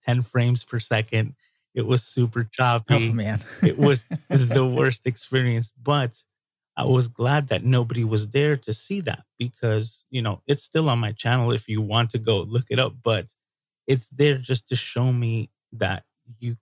10 0.07 0.23
frames 0.23 0.65
per 0.65 0.81
second. 0.81 1.35
It 1.75 1.87
was 1.87 2.03
super 2.03 2.45
choppy. 2.45 3.11
Oh 3.11 3.13
man. 3.13 3.41
it 3.63 3.77
was 3.77 4.09
the 4.31 4.67
worst 4.79 5.07
experience. 5.07 5.71
But 5.83 6.19
I 6.79 6.87
was 6.87 7.09
glad 7.09 7.49
that 7.49 7.63
nobody 7.63 8.05
was 8.05 8.29
there 8.29 8.57
to 8.57 8.73
see 8.73 9.03
that 9.03 9.25
because, 9.39 10.07
you 10.09 10.23
know, 10.23 10.41
it's 10.47 10.65
still 10.65 10.89
on 10.89 10.99
my 10.99 11.13
channel 11.13 11.53
if 11.53 11.69
you 11.69 11.83
want 11.83 12.09
to 12.13 12.19
go 12.19 12.39
look 12.39 12.69
it 12.71 12.79
up, 12.79 12.95
but 13.05 13.27
it's 13.87 14.09
there 14.09 14.39
just 14.39 14.67
to 14.71 14.77
show 14.77 15.13
me 15.13 15.51
that 15.73 16.05
you 16.39 16.57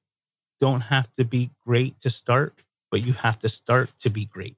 don't 0.60 0.82
have 0.82 1.08
to 1.16 1.24
be 1.24 1.50
great 1.66 2.00
to 2.02 2.10
start, 2.10 2.54
but 2.90 3.02
you 3.02 3.12
have 3.14 3.38
to 3.40 3.48
start 3.48 3.90
to 4.00 4.10
be 4.10 4.26
great. 4.26 4.56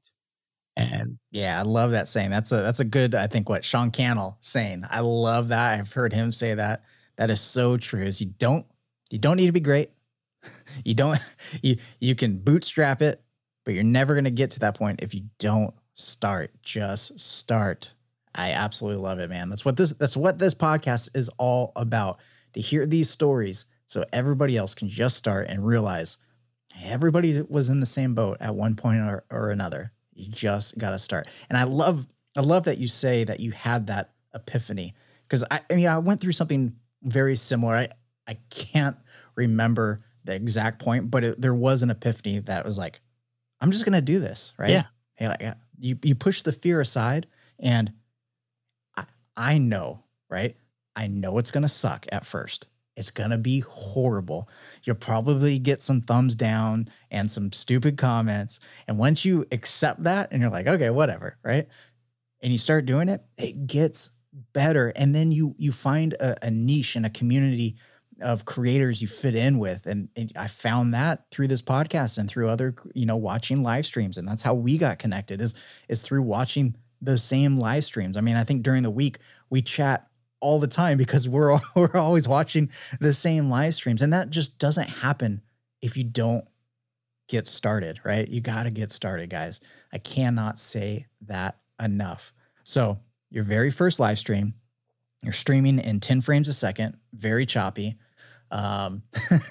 And 0.76 1.18
yeah, 1.30 1.58
I 1.58 1.62
love 1.62 1.90
that 1.92 2.08
saying. 2.08 2.30
That's 2.30 2.50
a 2.50 2.56
that's 2.56 2.80
a 2.80 2.84
good, 2.84 3.14
I 3.14 3.26
think 3.26 3.48
what 3.48 3.64
Sean 3.64 3.90
Cannell 3.90 4.38
saying. 4.40 4.84
I 4.90 5.00
love 5.00 5.48
that. 5.48 5.78
I've 5.78 5.92
heard 5.92 6.12
him 6.12 6.32
say 6.32 6.54
that. 6.54 6.82
That 7.16 7.30
is 7.30 7.40
so 7.40 7.76
true. 7.76 8.02
Is 8.02 8.20
you 8.20 8.32
don't 8.38 8.66
you 9.10 9.18
don't 9.18 9.36
need 9.36 9.46
to 9.46 9.52
be 9.52 9.60
great. 9.60 9.90
you 10.84 10.94
don't 10.94 11.18
you 11.62 11.76
you 12.00 12.14
can 12.14 12.38
bootstrap 12.38 13.02
it, 13.02 13.22
but 13.64 13.74
you're 13.74 13.84
never 13.84 14.14
gonna 14.14 14.30
get 14.30 14.50
to 14.52 14.60
that 14.60 14.76
point 14.76 15.02
if 15.02 15.14
you 15.14 15.24
don't 15.38 15.74
start. 15.94 16.50
Just 16.62 17.20
start. 17.20 17.92
I 18.34 18.52
absolutely 18.52 19.02
love 19.02 19.18
it, 19.18 19.28
man. 19.28 19.50
That's 19.50 19.64
what 19.64 19.76
this 19.76 19.92
that's 19.92 20.16
what 20.16 20.38
this 20.38 20.54
podcast 20.54 21.14
is 21.14 21.28
all 21.38 21.72
about. 21.76 22.18
To 22.54 22.60
hear 22.60 22.84
these 22.84 23.08
stories 23.08 23.64
so 23.92 24.06
everybody 24.10 24.56
else 24.56 24.74
can 24.74 24.88
just 24.88 25.18
start 25.18 25.48
and 25.48 25.66
realize 25.66 26.16
everybody 26.82 27.42
was 27.42 27.68
in 27.68 27.80
the 27.80 27.84
same 27.84 28.14
boat 28.14 28.38
at 28.40 28.54
one 28.54 28.74
point 28.74 29.00
or, 29.00 29.22
or 29.30 29.50
another. 29.50 29.92
You 30.14 30.32
just 30.32 30.78
got 30.78 30.92
to 30.92 30.98
start. 30.98 31.28
And 31.50 31.58
I 31.58 31.64
love, 31.64 32.06
I 32.34 32.40
love 32.40 32.64
that 32.64 32.78
you 32.78 32.88
say 32.88 33.24
that 33.24 33.40
you 33.40 33.50
had 33.50 33.88
that 33.88 34.12
epiphany 34.34 34.94
because 35.28 35.44
I, 35.50 35.60
I 35.70 35.74
mean, 35.74 35.88
I 35.88 35.98
went 35.98 36.22
through 36.22 36.32
something 36.32 36.74
very 37.02 37.36
similar. 37.36 37.74
I, 37.74 37.88
I 38.26 38.38
can't 38.48 38.96
remember 39.34 40.00
the 40.24 40.34
exact 40.34 40.82
point, 40.82 41.10
but 41.10 41.22
it, 41.22 41.38
there 41.38 41.54
was 41.54 41.82
an 41.82 41.90
epiphany 41.90 42.38
that 42.38 42.64
was 42.64 42.78
like, 42.78 43.02
I'm 43.60 43.72
just 43.72 43.84
going 43.84 43.92
to 43.92 44.00
do 44.00 44.20
this. 44.20 44.54
Right. 44.56 44.70
Yeah. 44.70 44.84
Hey, 45.16 45.28
like, 45.28 45.44
uh, 45.44 45.54
you, 45.78 45.98
you 46.02 46.14
push 46.14 46.40
the 46.40 46.52
fear 46.52 46.80
aside 46.80 47.26
and 47.58 47.92
I, 48.96 49.04
I 49.36 49.58
know, 49.58 50.02
right? 50.30 50.56
I 50.96 51.08
know 51.08 51.36
it's 51.36 51.50
going 51.50 51.62
to 51.64 51.68
suck 51.68 52.06
at 52.10 52.24
first. 52.24 52.68
It's 52.96 53.10
going 53.10 53.30
to 53.30 53.38
be 53.38 53.60
horrible. 53.60 54.48
You'll 54.84 54.96
probably 54.96 55.58
get 55.58 55.82
some 55.82 56.00
thumbs 56.00 56.34
down 56.34 56.88
and 57.10 57.30
some 57.30 57.52
stupid 57.52 57.96
comments. 57.96 58.60
And 58.86 58.98
once 58.98 59.24
you 59.24 59.46
accept 59.50 60.04
that 60.04 60.30
and 60.30 60.42
you're 60.42 60.50
like, 60.50 60.66
okay, 60.66 60.90
whatever, 60.90 61.38
right? 61.42 61.66
And 62.42 62.52
you 62.52 62.58
start 62.58 62.84
doing 62.84 63.08
it, 63.08 63.22
it 63.38 63.66
gets 63.66 64.10
better. 64.52 64.92
And 64.96 65.14
then 65.14 65.32
you 65.32 65.54
you 65.58 65.72
find 65.72 66.14
a, 66.14 66.46
a 66.46 66.50
niche 66.50 66.96
and 66.96 67.06
a 67.06 67.10
community 67.10 67.76
of 68.20 68.44
creators 68.44 69.02
you 69.02 69.08
fit 69.08 69.34
in 69.34 69.58
with. 69.58 69.86
And, 69.86 70.08
and, 70.16 70.32
I 70.36 70.46
found 70.46 70.94
that 70.94 71.24
through 71.30 71.48
this 71.48 71.62
podcast 71.62 72.18
and 72.18 72.28
through 72.28 72.48
other, 72.48 72.74
you 72.94 73.06
know, 73.06 73.16
watching 73.16 73.62
live 73.62 73.84
streams. 73.84 74.16
And 74.16 74.28
that's 74.28 74.42
how 74.42 74.54
we 74.54 74.78
got 74.78 74.98
connected 74.98 75.40
is 75.40 75.54
is 75.88 76.02
through 76.02 76.22
watching 76.22 76.76
the 77.00 77.18
same 77.18 77.58
live 77.58 77.84
streams. 77.84 78.16
I 78.16 78.20
mean, 78.20 78.36
I 78.36 78.44
think 78.44 78.62
during 78.62 78.82
the 78.82 78.90
week 78.90 79.18
we 79.50 79.60
chat 79.60 80.08
all 80.42 80.58
the 80.58 80.66
time 80.66 80.98
because 80.98 81.26
we're 81.26 81.58
we're 81.74 81.96
always 81.96 82.28
watching 82.28 82.68
the 83.00 83.14
same 83.14 83.48
live 83.48 83.74
streams 83.74 84.02
and 84.02 84.12
that 84.12 84.28
just 84.28 84.58
doesn't 84.58 84.88
happen 84.88 85.40
if 85.80 85.96
you 85.96 86.04
don't 86.04 86.46
get 87.28 87.48
started, 87.48 87.98
right? 88.04 88.28
You 88.28 88.40
got 88.40 88.64
to 88.64 88.70
get 88.70 88.92
started, 88.92 89.30
guys. 89.30 89.60
I 89.92 89.98
cannot 89.98 90.58
say 90.58 91.06
that 91.22 91.58
enough. 91.82 92.32
So, 92.62 93.00
your 93.30 93.44
very 93.44 93.70
first 93.70 93.98
live 93.98 94.18
stream, 94.18 94.54
you're 95.22 95.32
streaming 95.32 95.78
in 95.78 96.00
10 96.00 96.20
frames 96.20 96.48
a 96.48 96.52
second, 96.52 96.98
very 97.12 97.46
choppy. 97.46 97.96
Um, 98.50 99.02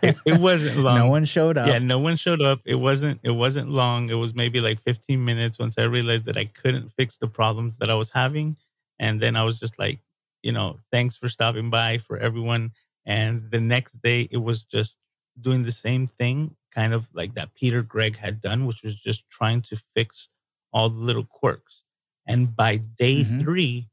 it, 0.03 0.15
it, 0.27 0.39
wasn't 0.39 0.77
long. 0.83 0.95
No 0.95 1.07
one 1.07 1.25
showed 1.25 1.57
up. 1.57 1.67
Yeah, 1.67 1.79
no 1.79 1.97
one 1.97 2.17
showed 2.17 2.41
up. 2.41 2.61
It 2.65 2.75
wasn't. 2.75 3.19
It 3.23 3.31
wasn't 3.31 3.69
long. 3.69 4.11
It 4.11 4.13
was 4.13 4.35
maybe 4.35 4.61
like 4.61 4.79
15 4.83 5.23
minutes. 5.25 5.57
Once 5.57 5.79
I 5.79 5.83
realized 5.83 6.25
that 6.25 6.37
I 6.37 6.45
couldn't 6.45 6.91
fix 6.91 7.17
the 7.17 7.27
problems 7.27 7.79
that 7.79 7.89
I 7.89 7.95
was 7.95 8.11
having, 8.11 8.57
and 8.99 9.19
then 9.19 9.35
I 9.35 9.43
was 9.43 9.59
just 9.59 9.79
like, 9.79 9.99
you 10.43 10.51
know, 10.51 10.79
thanks 10.91 11.15
for 11.15 11.29
stopping 11.29 11.69
by 11.69 11.97
for 11.97 12.17
everyone. 12.17 12.71
And 13.05 13.49
the 13.51 13.59
next 13.59 14.01
day, 14.01 14.27
it 14.31 14.37
was 14.37 14.63
just 14.63 14.97
doing 15.39 15.63
the 15.63 15.71
same 15.71 16.07
thing, 16.07 16.55
kind 16.71 16.93
of 16.93 17.07
like 17.13 17.33
that 17.35 17.53
Peter 17.55 17.81
Gregg 17.81 18.17
had 18.17 18.41
done, 18.41 18.65
which 18.65 18.83
was 18.83 18.95
just 18.95 19.29
trying 19.29 19.61
to 19.63 19.81
fix 19.95 20.29
all 20.73 20.89
the 20.89 20.99
little 20.99 21.25
quirks. 21.25 21.83
And 22.27 22.55
by 22.55 22.77
day 22.77 23.23
mm-hmm. 23.23 23.41
three, 23.41 23.87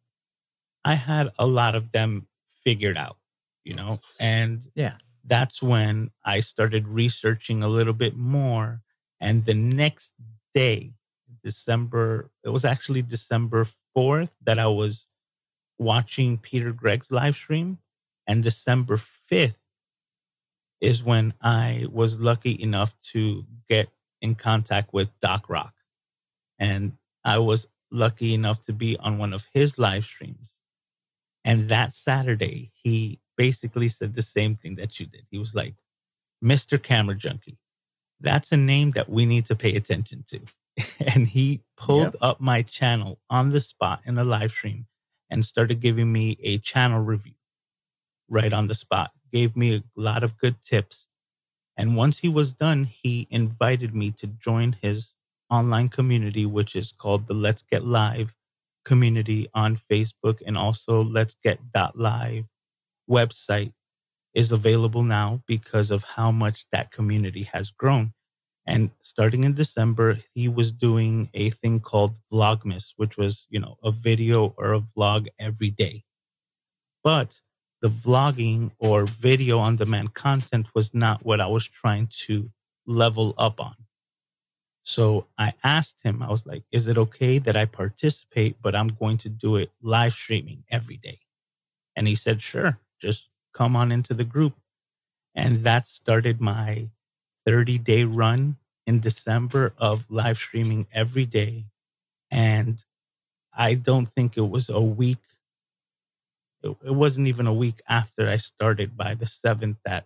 I 0.85 0.95
had 0.95 1.31
a 1.38 1.47
lot 1.47 1.75
of 1.75 1.93
them 1.93 2.26
figured 2.64 2.97
out, 2.97 3.17
you 3.64 3.75
know, 3.75 3.99
and 4.21 4.62
yeah, 4.75 4.95
that's 5.25 5.62
when 5.62 6.11
I 6.25 6.40
started 6.40 6.87
researching 6.88 7.62
a 7.62 7.69
little 7.69 7.93
bit 7.93 8.17
more. 8.17 8.81
And 9.21 9.45
the 9.45 9.55
next 9.55 10.12
day, 10.55 10.95
December, 11.43 12.31
it 12.45 12.50
was 12.50 12.64
actually 12.64 13.02
December 13.02 13.67
4th 13.97 14.31
that 14.45 14.59
I 14.59 14.69
was 14.69 15.07
watching 15.78 16.38
Peter 16.38 16.73
Gregg's 16.73 17.11
live 17.11 17.35
stream. 17.35 17.78
And 18.26 18.42
December 18.42 19.00
5th 19.30 19.54
is 20.80 21.02
when 21.02 21.35
I 21.40 21.87
was 21.90 22.20
lucky 22.20 22.61
enough 22.62 22.94
to 23.12 23.44
get 23.68 23.88
in 24.20 24.35
contact 24.35 24.92
with 24.92 25.11
Doc 25.20 25.49
Rock. 25.49 25.75
And 26.58 26.92
I 27.25 27.38
was 27.38 27.66
lucky 27.90 28.35
enough 28.35 28.62
to 28.64 28.73
be 28.73 28.97
on 28.99 29.18
one 29.18 29.32
of 29.32 29.47
his 29.52 29.78
live 29.78 30.04
streams. 30.04 30.52
And 31.44 31.68
that 31.70 31.92
Saturday, 31.92 32.70
he 32.75 33.20
basically 33.37 33.88
said 33.88 34.14
the 34.14 34.23
same 34.23 34.54
thing 34.54 34.75
that 34.76 35.00
you 35.00 35.06
did. 35.06 35.25
He 35.30 35.38
was 35.38 35.54
like, 35.54 35.75
Mr. 36.44 36.80
Camera 36.82 37.14
Junkie, 37.14 37.58
that's 38.20 38.52
a 38.52 38.56
name 38.56 38.90
that 38.90 39.08
we 39.08 39.25
need 39.25 39.47
to 39.47 39.56
pay 39.56 39.75
attention 39.75 40.25
to. 40.28 40.40
and 41.14 41.26
he 41.26 41.62
pulled 41.76 42.14
yep. 42.14 42.16
up 42.20 42.40
my 42.40 42.62
channel 42.62 43.18
on 43.30 43.50
the 43.50 43.61
spot 43.61 44.02
in 44.04 44.18
a 44.18 44.25
live 44.25 44.50
stream 44.50 44.87
and 45.30 45.44
started 45.44 45.80
giving 45.80 46.12
me 46.12 46.37
a 46.42 46.58
channel 46.58 47.00
review 47.00 47.35
right 48.28 48.52
on 48.52 48.66
the 48.66 48.75
spot. 48.75 49.11
Gave 49.32 49.56
me 49.56 49.76
a 49.76 49.85
lot 49.97 50.25
of 50.25 50.38
good 50.38 50.56
tips. 50.64 51.06
And 51.76 51.97
once 51.97 52.18
he 52.18 52.28
was 52.28 52.52
done, 52.52 52.85
he 52.85 53.26
invited 53.30 53.94
me 53.94 54.11
to 54.18 54.26
join 54.26 54.76
his 54.82 55.14
online 55.50 55.88
community, 55.88 56.47
which 56.47 56.76
is 56.76 56.92
called 56.92 57.26
the 57.26 57.35
Let's 57.35 57.62
Get 57.62 57.85
Live 57.85 58.35
community 58.85 59.49
on 59.54 59.80
Facebook 59.90 60.40
and 60.47 60.56
also 60.56 61.04
Let's 61.04 61.37
Get 61.42 61.61
Live 61.94 62.44
website 63.08 63.73
is 64.35 64.52
available 64.52 65.02
now 65.02 65.42
because 65.47 65.90
of 65.90 66.04
how 66.04 66.30
much 66.30 66.66
that 66.73 66.90
community 66.90 67.42
has 67.44 67.70
grown. 67.70 68.12
And 68.68 68.90
mm-hmm. 68.90 68.94
starting 69.00 69.44
in 69.44 69.54
December, 69.54 70.18
he 70.34 70.46
was 70.46 70.70
doing 70.70 71.30
a 71.34 71.50
thing 71.50 71.80
called 71.80 72.14
Vlogmas, 72.30 72.92
which 72.96 73.16
was, 73.16 73.46
you 73.48 73.58
know, 73.58 73.78
a 73.82 73.90
video 73.90 74.54
or 74.58 74.75
a 74.75 74.80
vlog 74.80 75.26
every 75.40 75.70
day. 75.70 76.04
But 77.02 77.40
the 77.80 77.88
vlogging 77.88 78.70
or 78.78 79.06
video 79.06 79.58
on 79.58 79.76
demand 79.76 80.12
content 80.14 80.66
was 80.75 80.92
not 80.92 81.25
what 81.25 81.40
I 81.40 81.46
was 81.46 81.66
trying 81.66 82.08
to 82.26 82.50
level 82.87 83.34
up 83.38 83.60
on. 83.60 83.75
So 84.82 85.26
I 85.38 85.54
asked 85.64 86.02
him, 86.02 86.22
I 86.22 86.30
was 86.30 86.46
like, 86.46 86.64
is 86.70 86.87
it 86.87 86.98
okay 86.98 87.38
that 87.38 87.56
I 87.56 87.64
participate, 87.66 88.56
but 88.62 88.75
I'm 88.75 88.88
going 88.88 89.18
to 89.18 89.28
do 89.28 89.56
it 89.56 89.70
live 89.82 90.12
streaming 90.12 90.64
every 90.70 90.96
day? 90.96 91.20
And 91.96 92.06
he 92.08 92.16
said, 92.16 92.42
sure, 92.42 92.78
just 93.00 93.28
come 93.54 93.76
on 93.76 93.92
into 93.92 94.14
the 94.14 94.25
group. 94.25 94.54
And 95.34 95.64
that 95.64 95.87
started 95.87 96.40
my 96.40 96.88
30 97.49 97.78
day 97.78 98.05
run 98.05 98.57
in 98.87 99.00
December 99.00 99.73
of 99.78 100.05
live 100.11 100.37
streaming 100.37 100.87
every 100.93 101.25
day. 101.25 101.64
And 102.31 102.76
I 103.57 103.73
don't 103.73 104.05
think 104.05 104.37
it 104.37 104.47
was 104.47 104.69
a 104.69 104.83
week 104.83 105.17
it, 106.62 106.76
it 106.85 106.95
wasn't 106.95 107.28
even 107.28 107.47
a 107.47 107.55
week 107.55 107.81
after 107.88 108.28
I 108.28 108.37
started 108.37 108.99
by 108.99 109.14
the 109.14 109.26
seventh 109.26 109.78
that 109.87 110.05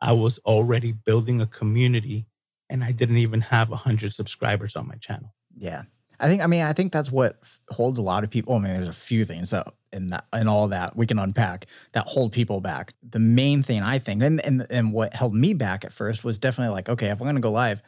I 0.00 0.12
was 0.12 0.38
already 0.46 0.92
building 0.92 1.42
a 1.42 1.46
community 1.46 2.24
and 2.70 2.82
I 2.82 2.92
didn't 2.92 3.18
even 3.18 3.42
have 3.42 3.68
100 3.68 4.14
subscribers 4.14 4.74
on 4.74 4.88
my 4.88 4.94
channel. 4.94 5.34
Yeah. 5.58 5.82
I 6.20 6.26
think, 6.26 6.42
I 6.42 6.46
mean, 6.46 6.62
I 6.62 6.72
think 6.72 6.92
that's 6.92 7.12
what 7.12 7.38
holds 7.70 7.98
a 7.98 8.02
lot 8.02 8.24
of 8.24 8.30
people. 8.30 8.54
I 8.54 8.58
mean, 8.58 8.74
there's 8.74 8.88
a 8.88 8.92
few 8.92 9.24
things 9.24 9.50
that 9.50 9.68
in 9.92 10.08
that 10.08 10.26
and 10.32 10.48
all 10.48 10.68
that 10.68 10.96
we 10.96 11.06
can 11.06 11.18
unpack 11.18 11.66
that 11.92 12.06
hold 12.06 12.32
people 12.32 12.60
back. 12.60 12.94
The 13.02 13.18
main 13.18 13.62
thing 13.62 13.82
I 13.82 13.98
think, 13.98 14.22
and, 14.22 14.44
and, 14.44 14.66
and 14.70 14.92
what 14.92 15.14
held 15.14 15.34
me 15.34 15.54
back 15.54 15.84
at 15.84 15.92
first 15.92 16.24
was 16.24 16.38
definitely 16.38 16.74
like, 16.74 16.88
okay, 16.88 17.06
if 17.06 17.20
I'm 17.20 17.24
going 17.24 17.36
to 17.36 17.40
go 17.40 17.50
live, 17.50 17.82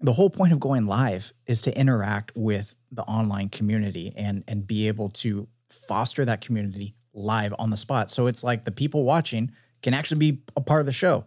the 0.00 0.12
whole 0.12 0.30
point 0.30 0.52
of 0.52 0.60
going 0.60 0.86
live 0.86 1.32
is 1.46 1.62
to 1.62 1.78
interact 1.78 2.32
with 2.34 2.74
the 2.90 3.02
online 3.02 3.48
community 3.48 4.12
and, 4.16 4.42
and 4.48 4.66
be 4.66 4.88
able 4.88 5.08
to 5.08 5.48
foster 5.70 6.24
that 6.24 6.40
community 6.40 6.94
live 7.14 7.54
on 7.58 7.70
the 7.70 7.76
spot. 7.76 8.10
So 8.10 8.26
it's 8.26 8.42
like 8.42 8.64
the 8.64 8.72
people 8.72 9.04
watching 9.04 9.52
can 9.82 9.94
actually 9.94 10.18
be 10.18 10.42
a 10.56 10.60
part 10.60 10.80
of 10.80 10.86
the 10.86 10.92
show. 10.92 11.26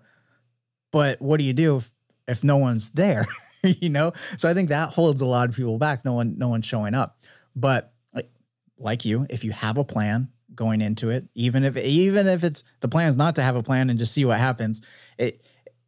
But 0.92 1.22
what 1.22 1.40
do 1.40 1.46
you 1.46 1.54
do 1.54 1.78
if, 1.78 1.92
if 2.28 2.44
no 2.44 2.58
one's 2.58 2.92
there? 2.92 3.26
you 3.82 3.90
know? 3.90 4.12
So 4.38 4.50
I 4.50 4.54
think 4.54 4.70
that 4.70 4.90
holds 4.90 5.22
a 5.22 5.28
lot 5.28 5.50
of 5.50 5.56
people 5.56 5.78
back. 5.78 6.06
No 6.06 6.14
one, 6.14 6.38
no 6.38 6.50
one's 6.50 6.66
showing 6.66 6.94
up. 6.94 7.18
But 7.56 7.92
like, 8.14 8.30
like 8.78 9.06
you, 9.06 9.26
if 9.30 9.44
you 9.44 9.52
have 9.52 9.78
a 9.78 9.84
plan 9.84 10.30
going 10.54 10.82
into 10.82 11.10
it, 11.10 11.26
even 11.36 11.64
if 11.64 11.78
even 11.78 12.28
if 12.28 12.44
it's 12.44 12.64
the 12.80 12.88
plan 12.88 13.08
is 13.08 13.18
not 13.18 13.36
to 13.36 13.42
have 13.42 13.56
a 13.56 13.64
plan 13.64 13.90
and 13.90 14.00
just 14.00 14.14
see 14.14 14.26
what 14.26 14.40
happens, 14.40 14.82
it 15.18 15.42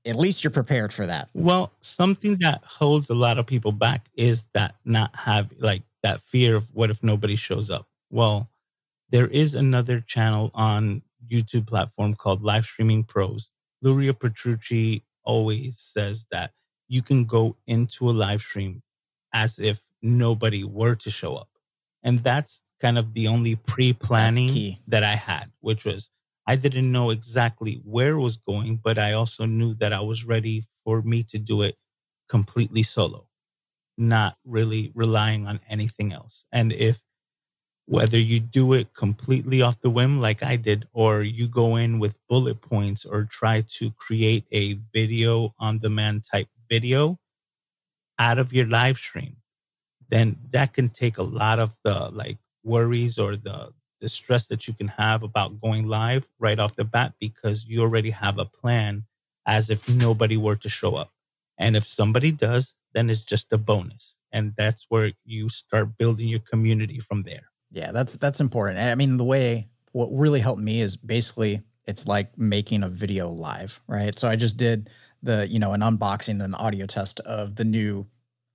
at 0.06 0.16
least 0.16 0.44
you're 0.44 0.52
prepared 0.52 0.94
for 0.94 1.06
that. 1.06 1.30
Well, 1.34 1.74
something 1.82 2.38
that 2.38 2.64
holds 2.64 3.10
a 3.10 3.16
lot 3.16 3.38
of 3.38 3.46
people 3.46 3.72
back 3.72 4.08
is 4.16 4.46
that 4.54 4.76
not 4.86 5.16
have 5.16 5.52
like 5.60 5.84
that 6.04 6.22
fear 6.22 6.56
of 6.56 6.68
what 6.74 6.90
if 6.90 7.04
nobody 7.04 7.36
shows 7.36 7.70
up. 7.70 7.88
Well, 8.10 8.50
there 9.10 9.28
is 9.28 9.56
another 9.56 10.00
channel 10.02 10.52
on 10.54 11.02
YouTube 11.30 11.68
platform 11.68 12.16
called 12.16 12.42
Live 12.42 12.66
Streaming 12.66 13.04
Pros. 13.04 13.50
Luria 13.82 14.14
Petrucci 14.14 15.04
always 15.24 15.78
says 15.78 16.26
that 16.32 16.52
you 16.88 17.02
can 17.02 17.26
go 17.26 17.56
into 17.68 18.10
a 18.10 18.12
live 18.12 18.42
stream 18.42 18.82
as 19.34 19.60
if 19.60 19.82
nobody 20.02 20.64
were 20.64 20.96
to 20.96 21.10
show 21.10 21.36
up. 21.36 21.50
And 22.04 22.24
that's 22.24 22.62
kind 22.82 22.98
of 22.98 23.14
the 23.14 23.28
only 23.28 23.56
pre 23.56 23.94
planning 23.94 24.78
that 24.88 25.04
I 25.04 25.16
had, 25.16 25.52
which 25.62 25.86
was 25.86 26.10
I 26.48 26.56
didn't 26.56 26.92
know 26.92 27.10
exactly 27.10 27.82
where 27.84 28.14
it 28.14 28.22
was 28.22 28.38
going, 28.38 28.78
but 28.78 28.98
I 28.98 29.14
also 29.14 29.46
knew 29.46 29.74
that 29.76 29.94
I 29.94 30.02
was 30.02 30.26
ready 30.26 30.66
for 30.84 31.02
me 31.02 31.24
to 31.24 31.38
do 31.38 31.62
it 31.62 31.76
completely 32.30 32.84
solo, 32.84 33.28
not 33.98 34.38
really 34.46 34.92
relying 34.96 35.46
on 35.48 35.60
anything 35.70 36.14
else. 36.14 36.46
And 36.52 36.72
if 36.72 37.02
whether 37.86 38.18
you 38.18 38.40
do 38.40 38.74
it 38.74 38.94
completely 38.94 39.62
off 39.62 39.82
the 39.82 39.90
whim 39.90 40.20
like 40.20 40.44
I 40.44 40.58
did, 40.58 40.88
or 40.94 41.24
you 41.24 41.48
go 41.48 41.78
in 41.78 42.00
with 42.00 42.18
bullet 42.30 42.62
points 42.62 43.06
or 43.06 43.24
try 43.26 43.62
to 43.80 43.92
create 43.92 44.46
a 44.52 44.74
video 44.94 45.54
on 45.60 45.80
demand 45.80 46.26
type 46.30 46.50
video 46.70 47.20
out 48.20 48.38
of 48.38 48.54
your 48.54 48.66
live 48.66 48.98
stream, 48.98 49.38
then 50.10 50.38
that 50.52 50.74
can 50.74 50.90
take 50.90 51.18
a 51.18 51.24
lot 51.24 51.60
of 51.60 51.72
the 51.84 52.10
like 52.12 52.38
worries 52.64 53.18
or 53.18 53.36
the, 53.36 53.74
the 54.02 54.10
stress 54.10 54.48
that 54.48 54.68
you 54.68 54.74
can 54.74 54.88
have 54.88 55.24
about 55.24 55.60
going 55.62 55.88
live 55.88 56.28
right 56.40 56.60
off 56.60 56.76
the 56.76 56.84
bat 56.84 57.14
because 57.20 57.66
you 57.66 57.82
already 57.82 58.10
have 58.10 58.38
a 58.38 58.46
plan 58.46 59.04
as 59.46 59.70
if 59.70 59.88
nobody 59.88 60.38
were 60.38 60.56
to 60.56 60.70
show 60.70 60.96
up. 60.96 61.12
And 61.58 61.76
if 61.76 61.88
somebody 61.88 62.32
does, 62.32 62.76
then 62.94 63.10
it's 63.10 63.22
just 63.22 63.52
a 63.54 63.58
bonus. 63.58 64.18
And 64.32 64.54
that's 64.58 64.86
where 64.90 65.12
you 65.26 65.50
start 65.50 65.98
building 65.98 66.28
your 66.28 66.42
community 66.42 67.00
from 67.00 67.24
there. 67.24 67.50
Yeah, 67.72 67.92
that's 67.92 68.16
that's 68.16 68.40
important. 68.40 68.80
I 68.80 68.96
mean, 68.96 69.18
the 69.18 69.24
way 69.24 69.68
what 69.92 70.10
really 70.12 70.40
helped 70.40 70.62
me 70.62 70.82
is 70.82 70.96
basically 70.96 71.62
it's 71.86 72.08
like 72.08 72.38
making 72.38 72.84
a 72.84 72.90
video 72.90 73.30
live, 73.30 73.82
right? 73.88 74.18
So 74.18 74.28
I 74.28 74.36
just 74.36 74.58
did 74.58 74.90
the, 75.22 75.48
you 75.48 75.60
know, 75.60 75.74
an 75.74 75.82
unboxing 75.82 76.44
and 76.44 76.56
audio 76.56 76.86
test 76.86 77.20
of 77.22 77.56
the 77.56 77.64
new 77.64 78.08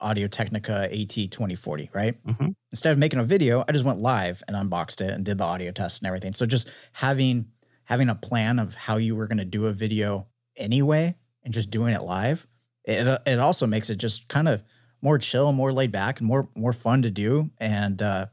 Audio 0.03 0.27
Technica 0.27 0.89
AT2040, 0.93 1.95
right? 1.95 2.27
Mm-hmm. 2.27 2.49
Instead 2.73 2.93
of 2.93 2.99
making 2.99 3.21
a 3.21 3.25
video, 3.25 3.65
I 3.67 3.73
just 3.73 3.85
went 3.85 4.01
live 4.01 4.43
and 4.47 4.57
unboxed 4.57 5.01
it 5.01 5.11
and 5.11 5.25
did 5.25 5.39
the 5.39 5.45
audio 5.45 5.71
test 5.71 6.03
and 6.03 6.07
everything. 6.07 6.33
So 6.33 6.45
just 6.45 6.71
having 6.93 7.47
having 7.85 8.09
a 8.09 8.15
plan 8.15 8.59
of 8.59 8.75
how 8.75 8.97
you 8.97 9.15
were 9.17 9.27
going 9.27 9.39
to 9.39 9.45
do 9.45 9.67
a 9.67 9.73
video 9.73 10.27
anyway 10.57 11.17
and 11.45 11.55
just 11.55 11.71
doing 11.71 11.95
it 11.95 12.03
live, 12.03 12.47
it 12.85 13.07
it 13.27 13.39
also 13.39 13.67
makes 13.67 13.91
it 13.91 13.97
just 13.97 14.29
kind 14.29 14.49
of 14.49 14.63
more 15.01 15.19
chill, 15.19 15.53
more 15.53 15.73
laid 15.73 15.93
back, 15.93 16.19
and 16.19 16.29
more 16.29 16.49
more 16.55 16.73
fun 16.73 17.03
to 17.03 17.11
do. 17.11 17.51
And 17.59 18.03
uh, 18.03 18.27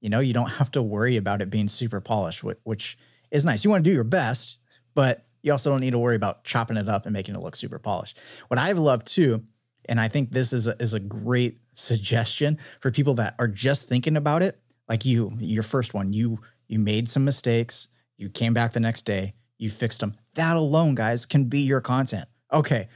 you 0.00 0.10
know, 0.10 0.20
you 0.20 0.34
don't 0.34 0.50
have 0.50 0.70
to 0.72 0.82
worry 0.82 1.16
about 1.16 1.40
it 1.40 1.50
being 1.50 1.68
super 1.68 2.00
polished, 2.00 2.42
which 2.64 2.98
is 3.30 3.44
nice. 3.46 3.64
You 3.64 3.70
want 3.70 3.84
to 3.84 3.90
do 3.90 3.94
your 3.94 4.04
best, 4.04 4.58
but 4.94 5.23
you 5.44 5.52
also 5.52 5.70
don't 5.70 5.80
need 5.80 5.90
to 5.90 5.98
worry 5.98 6.16
about 6.16 6.42
chopping 6.42 6.78
it 6.78 6.88
up 6.88 7.04
and 7.04 7.12
making 7.12 7.34
it 7.34 7.40
look 7.42 7.54
super 7.54 7.78
polished. 7.78 8.18
What 8.48 8.58
I've 8.58 8.78
loved 8.78 9.06
too, 9.06 9.44
and 9.86 10.00
I 10.00 10.08
think 10.08 10.30
this 10.30 10.54
is 10.54 10.66
a, 10.66 10.74
is 10.80 10.94
a 10.94 11.00
great 11.00 11.58
suggestion 11.74 12.58
for 12.80 12.90
people 12.90 13.14
that 13.14 13.34
are 13.38 13.46
just 13.46 13.86
thinking 13.86 14.16
about 14.16 14.42
it, 14.42 14.58
like 14.88 15.04
you, 15.04 15.36
your 15.38 15.62
first 15.62 15.92
one, 15.92 16.12
you 16.12 16.40
you 16.66 16.78
made 16.78 17.10
some 17.10 17.26
mistakes, 17.26 17.88
you 18.16 18.30
came 18.30 18.54
back 18.54 18.72
the 18.72 18.80
next 18.80 19.02
day, 19.02 19.34
you 19.58 19.68
fixed 19.68 20.00
them. 20.00 20.14
That 20.34 20.56
alone, 20.56 20.94
guys, 20.94 21.26
can 21.26 21.44
be 21.44 21.60
your 21.60 21.82
content. 21.82 22.26
Okay, 22.50 22.88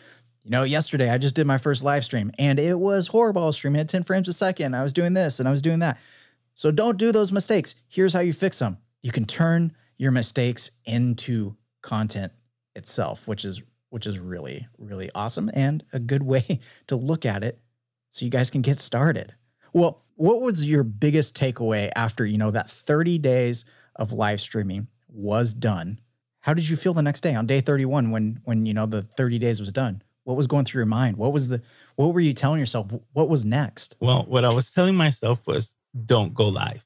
you 0.42 0.50
know, 0.50 0.62
yesterday 0.62 1.10
I 1.10 1.18
just 1.18 1.34
did 1.34 1.46
my 1.46 1.58
first 1.58 1.84
live 1.84 2.02
stream 2.02 2.32
and 2.38 2.58
it 2.58 2.78
was 2.78 3.08
horrible. 3.08 3.52
Streaming 3.52 3.82
at 3.82 3.90
10 3.90 4.04
frames 4.04 4.26
a 4.26 4.32
second. 4.32 4.74
I 4.74 4.82
was 4.82 4.94
doing 4.94 5.12
this 5.12 5.38
and 5.38 5.46
I 5.46 5.50
was 5.50 5.60
doing 5.60 5.80
that. 5.80 6.00
So 6.54 6.70
don't 6.70 6.96
do 6.96 7.12
those 7.12 7.30
mistakes. 7.30 7.74
Here's 7.88 8.14
how 8.14 8.20
you 8.20 8.32
fix 8.32 8.58
them. 8.58 8.78
You 9.02 9.12
can 9.12 9.26
turn 9.26 9.76
your 9.98 10.12
mistakes 10.12 10.70
into 10.86 11.54
content 11.82 12.32
itself, 12.74 13.28
which 13.28 13.44
is 13.44 13.62
which 13.90 14.06
is 14.06 14.18
really 14.18 14.66
really 14.78 15.10
awesome 15.14 15.50
and 15.54 15.84
a 15.92 15.98
good 15.98 16.22
way 16.22 16.60
to 16.86 16.96
look 16.96 17.24
at 17.24 17.42
it 17.42 17.60
so 18.10 18.24
you 18.24 18.30
guys 18.30 18.50
can 18.50 18.62
get 18.62 18.80
started. 18.80 19.34
Well, 19.72 20.02
what 20.14 20.40
was 20.40 20.64
your 20.64 20.82
biggest 20.82 21.36
takeaway 21.36 21.90
after, 21.94 22.26
you 22.26 22.38
know, 22.38 22.50
that 22.50 22.70
30 22.70 23.18
days 23.18 23.64
of 23.94 24.12
live 24.12 24.40
streaming 24.40 24.88
was 25.08 25.54
done? 25.54 26.00
How 26.40 26.54
did 26.54 26.68
you 26.68 26.76
feel 26.76 26.94
the 26.94 27.02
next 27.02 27.20
day 27.20 27.34
on 27.34 27.46
day 27.46 27.60
31 27.60 28.10
when 28.10 28.40
when 28.44 28.66
you 28.66 28.74
know 28.74 28.86
the 28.86 29.02
30 29.02 29.38
days 29.38 29.60
was 29.60 29.72
done? 29.72 30.02
What 30.24 30.36
was 30.36 30.46
going 30.46 30.64
through 30.64 30.80
your 30.80 30.86
mind? 30.86 31.16
What 31.16 31.32
was 31.32 31.48
the 31.48 31.62
what 31.96 32.14
were 32.14 32.20
you 32.20 32.32
telling 32.32 32.58
yourself? 32.58 32.92
What 33.12 33.28
was 33.28 33.44
next? 33.44 33.96
Well, 34.00 34.24
what 34.24 34.44
I 34.44 34.52
was 34.52 34.70
telling 34.70 34.94
myself 34.94 35.40
was 35.46 35.74
don't 36.06 36.34
go 36.34 36.48
live 36.48 36.84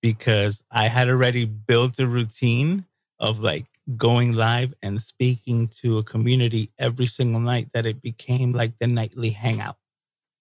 because 0.00 0.62
I 0.70 0.88
had 0.88 1.08
already 1.08 1.44
built 1.44 1.98
a 1.98 2.06
routine 2.06 2.84
of 3.18 3.40
like 3.40 3.66
going 3.96 4.32
live 4.32 4.74
and 4.82 5.02
speaking 5.02 5.68
to 5.68 5.98
a 5.98 6.04
community 6.04 6.70
every 6.78 7.06
single 7.06 7.40
night 7.40 7.68
that 7.74 7.86
it 7.86 8.00
became 8.00 8.52
like 8.52 8.72
the 8.78 8.86
nightly 8.86 9.30
hangout. 9.30 9.76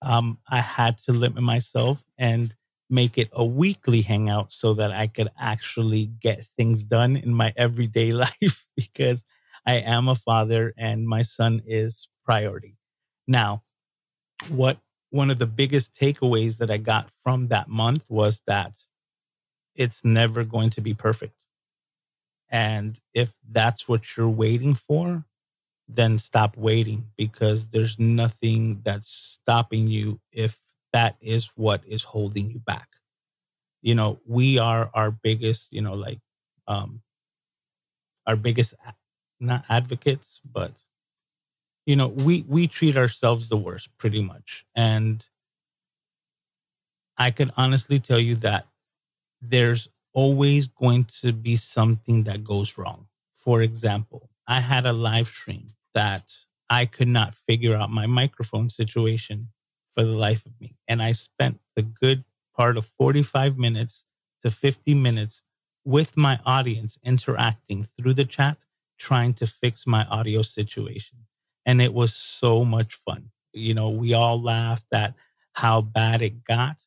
Um, 0.01 0.37
I 0.49 0.61
had 0.61 0.97
to 0.99 1.11
limit 1.11 1.43
myself 1.43 2.03
and 2.17 2.55
make 2.89 3.17
it 3.17 3.29
a 3.33 3.45
weekly 3.45 4.01
hangout 4.01 4.51
so 4.51 4.73
that 4.75 4.91
I 4.91 5.07
could 5.07 5.29
actually 5.39 6.07
get 6.19 6.45
things 6.57 6.83
done 6.83 7.15
in 7.15 7.33
my 7.33 7.53
everyday 7.55 8.11
life 8.25 8.65
because 8.75 9.25
I 9.65 9.75
am 9.75 10.07
a 10.07 10.15
father 10.15 10.73
and 10.77 11.07
my 11.07 11.21
son 11.21 11.61
is 11.65 12.07
priority. 12.25 12.75
Now, 13.27 13.63
what 14.49 14.77
one 15.09 15.29
of 15.29 15.39
the 15.39 15.47
biggest 15.47 15.93
takeaways 15.93 16.57
that 16.57 16.71
I 16.71 16.77
got 16.77 17.09
from 17.23 17.47
that 17.47 17.67
month 17.67 18.03
was 18.09 18.41
that 18.47 18.73
it's 19.75 20.03
never 20.03 20.43
going 20.43 20.69
to 20.71 20.81
be 20.81 20.93
perfect. 20.93 21.40
And 22.51 22.99
if 23.13 23.33
that's 23.51 23.87
what 23.87 24.17
you're 24.17 24.29
waiting 24.29 24.75
for, 24.75 25.25
then 25.87 26.17
stop 26.19 26.57
waiting 26.57 27.07
because 27.17 27.67
there's 27.69 27.99
nothing 27.99 28.81
that's 28.83 29.11
stopping 29.11 29.87
you 29.87 30.19
if 30.31 30.59
that 30.93 31.15
is 31.21 31.51
what 31.55 31.83
is 31.87 32.03
holding 32.03 32.49
you 32.51 32.59
back. 32.59 32.87
You 33.81 33.95
know, 33.95 34.19
we 34.25 34.59
are 34.59 34.89
our 34.93 35.11
biggest, 35.11 35.73
you 35.73 35.81
know, 35.81 35.95
like 35.95 36.19
um 36.67 37.01
our 38.27 38.35
biggest 38.35 38.73
not 39.39 39.65
advocates, 39.69 40.41
but 40.51 40.71
you 41.85 41.95
know, 41.95 42.07
we 42.07 42.43
we 42.47 42.67
treat 42.67 42.97
ourselves 42.97 43.49
the 43.49 43.57
worst 43.57 43.89
pretty 43.97 44.21
much. 44.21 44.65
And 44.75 45.27
I 47.17 47.31
can 47.31 47.51
honestly 47.57 47.99
tell 47.99 48.19
you 48.19 48.35
that 48.37 48.67
there's 49.41 49.89
always 50.13 50.67
going 50.67 51.05
to 51.21 51.33
be 51.33 51.55
something 51.55 52.23
that 52.23 52.43
goes 52.43 52.77
wrong. 52.77 53.07
For 53.35 53.61
example, 53.61 54.29
I 54.47 54.59
had 54.59 54.85
a 54.85 54.93
live 54.93 55.27
stream 55.27 55.69
that 55.93 56.23
I 56.69 56.85
could 56.85 57.07
not 57.07 57.35
figure 57.47 57.75
out 57.75 57.89
my 57.89 58.05
microphone 58.05 58.69
situation 58.69 59.49
for 59.93 60.03
the 60.03 60.11
life 60.11 60.45
of 60.45 60.53
me. 60.59 60.75
And 60.87 61.01
I 61.01 61.11
spent 61.11 61.59
the 61.75 61.81
good 61.81 62.23
part 62.55 62.77
of 62.77 62.89
45 62.97 63.57
minutes 63.57 64.05
to 64.43 64.51
50 64.51 64.93
minutes 64.95 65.41
with 65.83 66.15
my 66.15 66.39
audience 66.45 66.97
interacting 67.03 67.83
through 67.83 68.13
the 68.13 68.25
chat, 68.25 68.57
trying 68.99 69.33
to 69.35 69.47
fix 69.47 69.87
my 69.87 70.05
audio 70.05 70.41
situation. 70.41 71.17
And 71.65 71.81
it 71.81 71.93
was 71.93 72.13
so 72.13 72.63
much 72.63 72.95
fun. 72.95 73.31
You 73.53 73.73
know, 73.73 73.89
we 73.89 74.13
all 74.13 74.41
laughed 74.41 74.87
at 74.93 75.13
how 75.53 75.81
bad 75.81 76.21
it 76.21 76.43
got, 76.45 76.77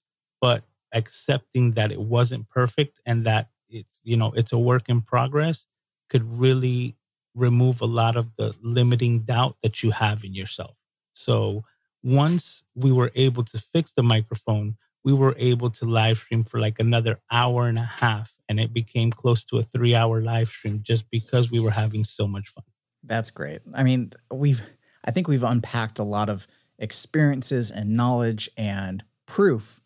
but 0.40 0.64
accepting 0.94 1.72
that 1.72 1.92
it 1.92 2.00
wasn't 2.00 2.48
perfect 2.48 3.00
and 3.04 3.26
that 3.26 3.48
it's, 3.68 4.00
you 4.02 4.16
know, 4.16 4.32
it's 4.36 4.52
a 4.52 4.58
work 4.58 4.88
in 4.88 5.00
progress 5.02 5.66
could 6.08 6.38
really 6.38 6.96
remove 7.34 7.80
a 7.80 7.86
lot 7.86 8.16
of 8.16 8.28
the 8.36 8.54
limiting 8.62 9.20
doubt 9.20 9.56
that 9.62 9.82
you 9.82 9.90
have 9.90 10.24
in 10.24 10.34
yourself. 10.34 10.76
So 11.14 11.64
once 12.02 12.62
we 12.74 12.92
were 12.92 13.10
able 13.14 13.44
to 13.44 13.58
fix 13.58 13.92
the 13.92 14.02
microphone, 14.02 14.76
we 15.04 15.12
were 15.12 15.34
able 15.38 15.70
to 15.70 15.84
live 15.84 16.18
stream 16.18 16.44
for 16.44 16.60
like 16.60 16.78
another 16.78 17.20
hour 17.30 17.66
and 17.66 17.78
a 17.78 17.84
half. 17.84 18.34
And 18.48 18.60
it 18.60 18.72
became 18.72 19.10
close 19.10 19.44
to 19.44 19.58
a 19.58 19.62
three 19.62 19.94
hour 19.94 20.20
live 20.20 20.48
stream 20.48 20.80
just 20.82 21.10
because 21.10 21.50
we 21.50 21.60
were 21.60 21.70
having 21.70 22.04
so 22.04 22.26
much 22.26 22.48
fun. 22.50 22.64
That's 23.02 23.30
great. 23.30 23.60
I 23.74 23.82
mean, 23.82 24.12
we've, 24.32 24.62
I 25.04 25.10
think 25.10 25.28
we've 25.28 25.44
unpacked 25.44 25.98
a 25.98 26.04
lot 26.04 26.28
of 26.28 26.46
experiences 26.78 27.70
and 27.70 27.96
knowledge 27.96 28.48
and 28.56 29.04
proof 29.26 29.80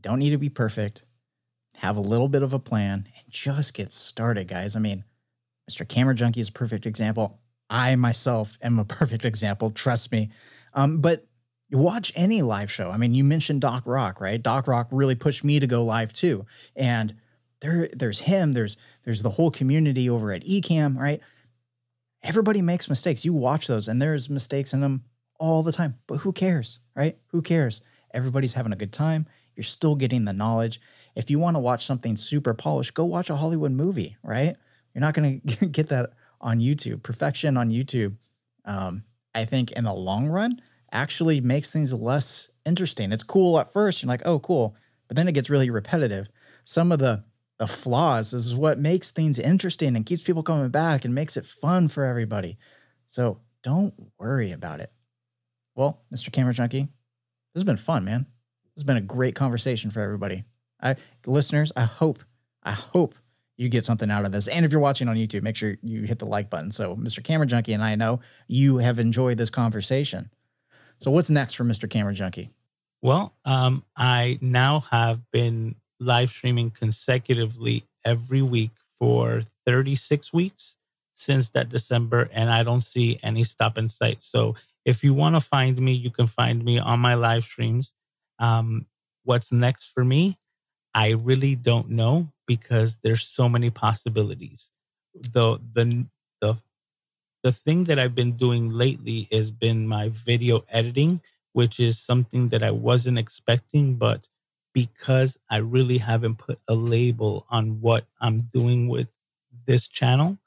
you 0.00 0.08
don't 0.08 0.18
need 0.18 0.30
to 0.30 0.38
be 0.38 0.48
perfect. 0.48 1.02
Have 1.76 1.96
a 1.96 2.00
little 2.00 2.28
bit 2.28 2.42
of 2.42 2.52
a 2.52 2.58
plan 2.58 3.06
and 3.06 3.24
just 3.28 3.74
get 3.74 3.92
started, 3.92 4.48
guys. 4.48 4.76
I 4.76 4.80
mean, 4.80 5.04
Mr. 5.70 5.86
Camera 5.86 6.14
Junkie 6.14 6.40
is 6.40 6.48
a 6.48 6.52
perfect 6.52 6.86
example. 6.86 7.38
I 7.68 7.94
myself 7.96 8.58
am 8.62 8.78
a 8.78 8.84
perfect 8.86 9.24
example. 9.24 9.70
Trust 9.70 10.10
me. 10.10 10.30
Um, 10.72 11.00
but 11.02 11.26
watch 11.70 12.12
any 12.16 12.40
live 12.40 12.70
show. 12.70 12.90
I 12.90 12.96
mean, 12.96 13.14
you 13.14 13.24
mentioned 13.24 13.60
Doc 13.60 13.82
Rock, 13.84 14.20
right? 14.20 14.42
Doc 14.42 14.66
Rock 14.66 14.88
really 14.90 15.14
pushed 15.14 15.44
me 15.44 15.60
to 15.60 15.66
go 15.66 15.84
live 15.84 16.12
too. 16.12 16.46
And 16.74 17.16
there, 17.60 17.88
there's 17.92 18.20
him. 18.20 18.52
There's 18.54 18.78
there's 19.02 19.22
the 19.22 19.30
whole 19.30 19.50
community 19.50 20.08
over 20.08 20.32
at 20.32 20.44
Ecamm, 20.44 20.98
right? 20.98 21.20
Everybody 22.22 22.62
makes 22.62 22.88
mistakes. 22.88 23.24
You 23.24 23.34
watch 23.34 23.66
those, 23.66 23.86
and 23.88 24.00
there's 24.00 24.30
mistakes 24.30 24.72
in 24.72 24.80
them 24.80 25.04
all 25.38 25.62
the 25.62 25.72
time. 25.72 25.98
But 26.06 26.18
who 26.18 26.32
cares, 26.32 26.78
right? 26.94 27.18
Who 27.28 27.42
cares? 27.42 27.82
Everybody's 28.12 28.54
having 28.54 28.72
a 28.72 28.76
good 28.76 28.92
time. 28.92 29.26
You're 29.60 29.64
still 29.64 29.94
getting 29.94 30.24
the 30.24 30.32
knowledge. 30.32 30.80
If 31.14 31.28
you 31.28 31.38
want 31.38 31.54
to 31.54 31.60
watch 31.60 31.84
something 31.84 32.16
super 32.16 32.54
polished, 32.54 32.94
go 32.94 33.04
watch 33.04 33.28
a 33.28 33.36
Hollywood 33.36 33.72
movie, 33.72 34.16
right? 34.22 34.56
You're 34.94 35.02
not 35.02 35.12
going 35.12 35.42
to 35.46 35.66
get 35.66 35.90
that 35.90 36.14
on 36.40 36.60
YouTube. 36.60 37.02
Perfection 37.02 37.58
on 37.58 37.68
YouTube, 37.68 38.16
um, 38.64 39.04
I 39.34 39.44
think, 39.44 39.72
in 39.72 39.84
the 39.84 39.92
long 39.92 40.28
run, 40.28 40.62
actually 40.90 41.42
makes 41.42 41.70
things 41.70 41.92
less 41.92 42.48
interesting. 42.64 43.12
It's 43.12 43.22
cool 43.22 43.60
at 43.60 43.70
first. 43.70 44.02
You're 44.02 44.08
like, 44.08 44.22
oh, 44.24 44.38
cool. 44.38 44.74
But 45.08 45.18
then 45.18 45.28
it 45.28 45.32
gets 45.32 45.50
really 45.50 45.68
repetitive. 45.68 46.30
Some 46.64 46.90
of 46.90 46.98
the 46.98 47.24
the 47.58 47.66
flaws 47.66 48.32
is 48.32 48.54
what 48.54 48.78
makes 48.78 49.10
things 49.10 49.38
interesting 49.38 49.94
and 49.94 50.06
keeps 50.06 50.22
people 50.22 50.42
coming 50.42 50.70
back 50.70 51.04
and 51.04 51.14
makes 51.14 51.36
it 51.36 51.44
fun 51.44 51.88
for 51.88 52.06
everybody. 52.06 52.56
So 53.04 53.40
don't 53.62 53.92
worry 54.18 54.50
about 54.50 54.80
it. 54.80 54.90
Well, 55.74 56.00
Mr. 56.10 56.32
Camera 56.32 56.54
Junkie, 56.54 56.84
this 57.52 57.60
has 57.60 57.64
been 57.64 57.76
fun, 57.76 58.06
man. 58.06 58.24
Has 58.80 58.84
been 58.86 58.96
a 58.96 59.02
great 59.02 59.34
conversation 59.34 59.90
for 59.90 60.00
everybody. 60.00 60.44
I 60.82 60.96
listeners, 61.26 61.70
I 61.76 61.82
hope, 61.82 62.24
I 62.62 62.72
hope 62.72 63.14
you 63.58 63.68
get 63.68 63.84
something 63.84 64.10
out 64.10 64.24
of 64.24 64.32
this. 64.32 64.48
And 64.48 64.64
if 64.64 64.72
you're 64.72 64.80
watching 64.80 65.06
on 65.06 65.16
YouTube, 65.16 65.42
make 65.42 65.56
sure 65.56 65.76
you 65.82 66.04
hit 66.04 66.18
the 66.18 66.24
like 66.24 66.48
button. 66.48 66.70
So 66.70 66.96
Mr. 66.96 67.22
Camera 67.22 67.46
Junkie 67.46 67.74
and 67.74 67.84
I 67.84 67.94
know 67.94 68.20
you 68.48 68.78
have 68.78 68.98
enjoyed 68.98 69.36
this 69.36 69.50
conversation. 69.50 70.30
So 70.96 71.10
what's 71.10 71.28
next 71.28 71.56
for 71.56 71.64
Mr. 71.64 71.90
Camera 71.90 72.14
Junkie? 72.14 72.52
Well, 73.02 73.34
um, 73.44 73.84
I 73.98 74.38
now 74.40 74.80
have 74.90 75.30
been 75.30 75.74
live 75.98 76.30
streaming 76.30 76.70
consecutively 76.70 77.84
every 78.02 78.40
week 78.40 78.70
for 78.98 79.42
36 79.66 80.32
weeks 80.32 80.78
since 81.16 81.50
that 81.50 81.68
December, 81.68 82.30
and 82.32 82.48
I 82.48 82.62
don't 82.62 82.80
see 82.80 83.18
any 83.22 83.44
stop 83.44 83.76
in 83.76 83.90
sight. 83.90 84.22
So 84.22 84.54
if 84.86 85.04
you 85.04 85.12
want 85.12 85.36
to 85.36 85.42
find 85.42 85.78
me, 85.78 85.92
you 85.92 86.10
can 86.10 86.26
find 86.26 86.64
me 86.64 86.78
on 86.78 86.98
my 86.98 87.12
live 87.12 87.44
streams. 87.44 87.92
Um, 88.40 88.86
what's 89.24 89.52
next 89.52 89.86
for 89.94 90.04
me? 90.04 90.38
I 90.94 91.10
really 91.10 91.54
don't 91.56 91.90
know 91.90 92.28
because 92.46 92.98
there's 93.02 93.26
so 93.26 93.48
many 93.48 93.70
possibilities. 93.70 94.70
The 95.14 95.60
the 95.74 96.06
the 96.40 96.56
the 97.42 97.52
thing 97.52 97.84
that 97.84 97.98
I've 97.98 98.14
been 98.14 98.36
doing 98.36 98.70
lately 98.70 99.28
has 99.32 99.50
been 99.50 99.86
my 99.86 100.10
video 100.10 100.64
editing, 100.68 101.20
which 101.52 101.80
is 101.80 101.98
something 101.98 102.48
that 102.50 102.62
I 102.62 102.70
wasn't 102.72 103.18
expecting, 103.18 103.94
but 103.96 104.28
because 104.74 105.38
I 105.50 105.58
really 105.58 105.98
haven't 105.98 106.36
put 106.36 106.60
a 106.68 106.74
label 106.74 107.46
on 107.50 107.80
what 107.80 108.06
I'm 108.20 108.38
doing 108.38 108.88
with 108.88 109.10
this 109.66 109.88
channel 109.88 110.38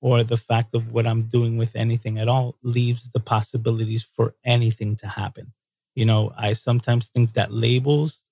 or 0.00 0.24
the 0.24 0.36
fact 0.36 0.74
of 0.74 0.92
what 0.92 1.06
I'm 1.06 1.24
doing 1.24 1.56
with 1.56 1.76
anything 1.76 2.18
at 2.18 2.28
all 2.28 2.56
leaves 2.62 3.10
the 3.10 3.20
possibilities 3.20 4.02
for 4.04 4.34
anything 4.44 4.96
to 4.96 5.08
happen. 5.08 5.52
You 5.94 6.06
know, 6.06 6.32
I 6.36 6.52
sometimes 6.54 7.08
think 7.08 7.32
that 7.34 7.52
labels 7.52 8.24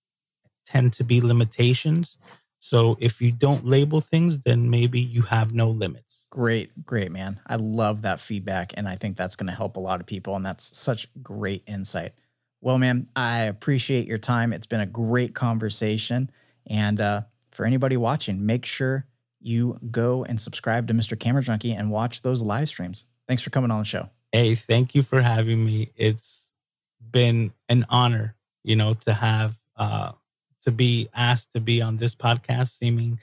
tend 0.66 0.92
to 0.94 1.05
be 1.05 1.20
limitations. 1.20 2.16
So 2.61 2.96
if 3.01 3.20
you 3.20 3.33
don't 3.33 3.64
label 3.64 4.01
things, 4.01 4.40
then 4.40 4.70
maybe 4.70 5.01
you 5.01 5.23
have 5.23 5.55
no 5.55 5.70
limits. 5.70 6.27
Great, 6.31 6.85
great, 6.85 7.11
man. 7.11 7.40
I 7.46 7.57
love 7.57 8.03
that 8.03 8.20
feedback. 8.20 8.75
And 8.77 8.87
I 8.87 8.96
think 8.96 9.16
that's 9.16 9.37
going 9.37 9.49
to 9.49 9.57
help 9.57 9.77
a 9.77 9.81
lot 9.81 10.01
of 10.01 10.07
people. 10.07 10.37
And 10.37 10.44
that's 10.44 10.77
such 10.77 11.09
great 11.23 11.62
insight. 11.66 12.12
Well, 12.61 12.79
man, 12.79 13.09
I 13.16 13.44
appreciate 13.44 14.07
your 14.07 14.18
time. 14.18 14.53
It's 14.53 14.66
been 14.66 14.81
a 14.81 14.87
great 14.87 15.35
conversation. 15.35 16.31
And 16.66 17.01
uh, 17.01 17.23
for 17.51 17.64
anybody 17.64 17.96
watching, 17.96 18.44
make 18.44 18.66
sure 18.66 19.07
you 19.40 19.79
go 19.90 20.25
and 20.25 20.38
subscribe 20.38 20.87
to 20.88 20.94
Mr. 20.94 21.18
Camera 21.18 21.42
Junkie 21.42 21.73
and 21.73 21.90
watch 21.90 22.20
those 22.20 22.42
live 22.42 22.68
streams. 22.68 23.07
Thanks 23.27 23.42
for 23.42 23.51
coming 23.51 23.70
on 23.70 23.79
the 23.79 23.85
show. 23.87 24.11
Hey, 24.33 24.55
thank 24.55 24.94
you 24.94 25.03
for 25.03 25.23
having 25.23 25.64
me. 25.64 25.90
It's 25.96 26.49
been 27.10 27.52
an 27.68 27.86
honor, 27.88 28.36
you 28.62 28.76
know, 28.76 28.94
to 28.94 29.12
have, 29.12 29.54
uh, 29.76 30.12
to 30.62 30.70
be 30.70 31.08
asked 31.14 31.52
to 31.54 31.60
be 31.60 31.80
on 31.80 31.96
this 31.96 32.14
podcast, 32.14 32.76
seeming 32.76 33.18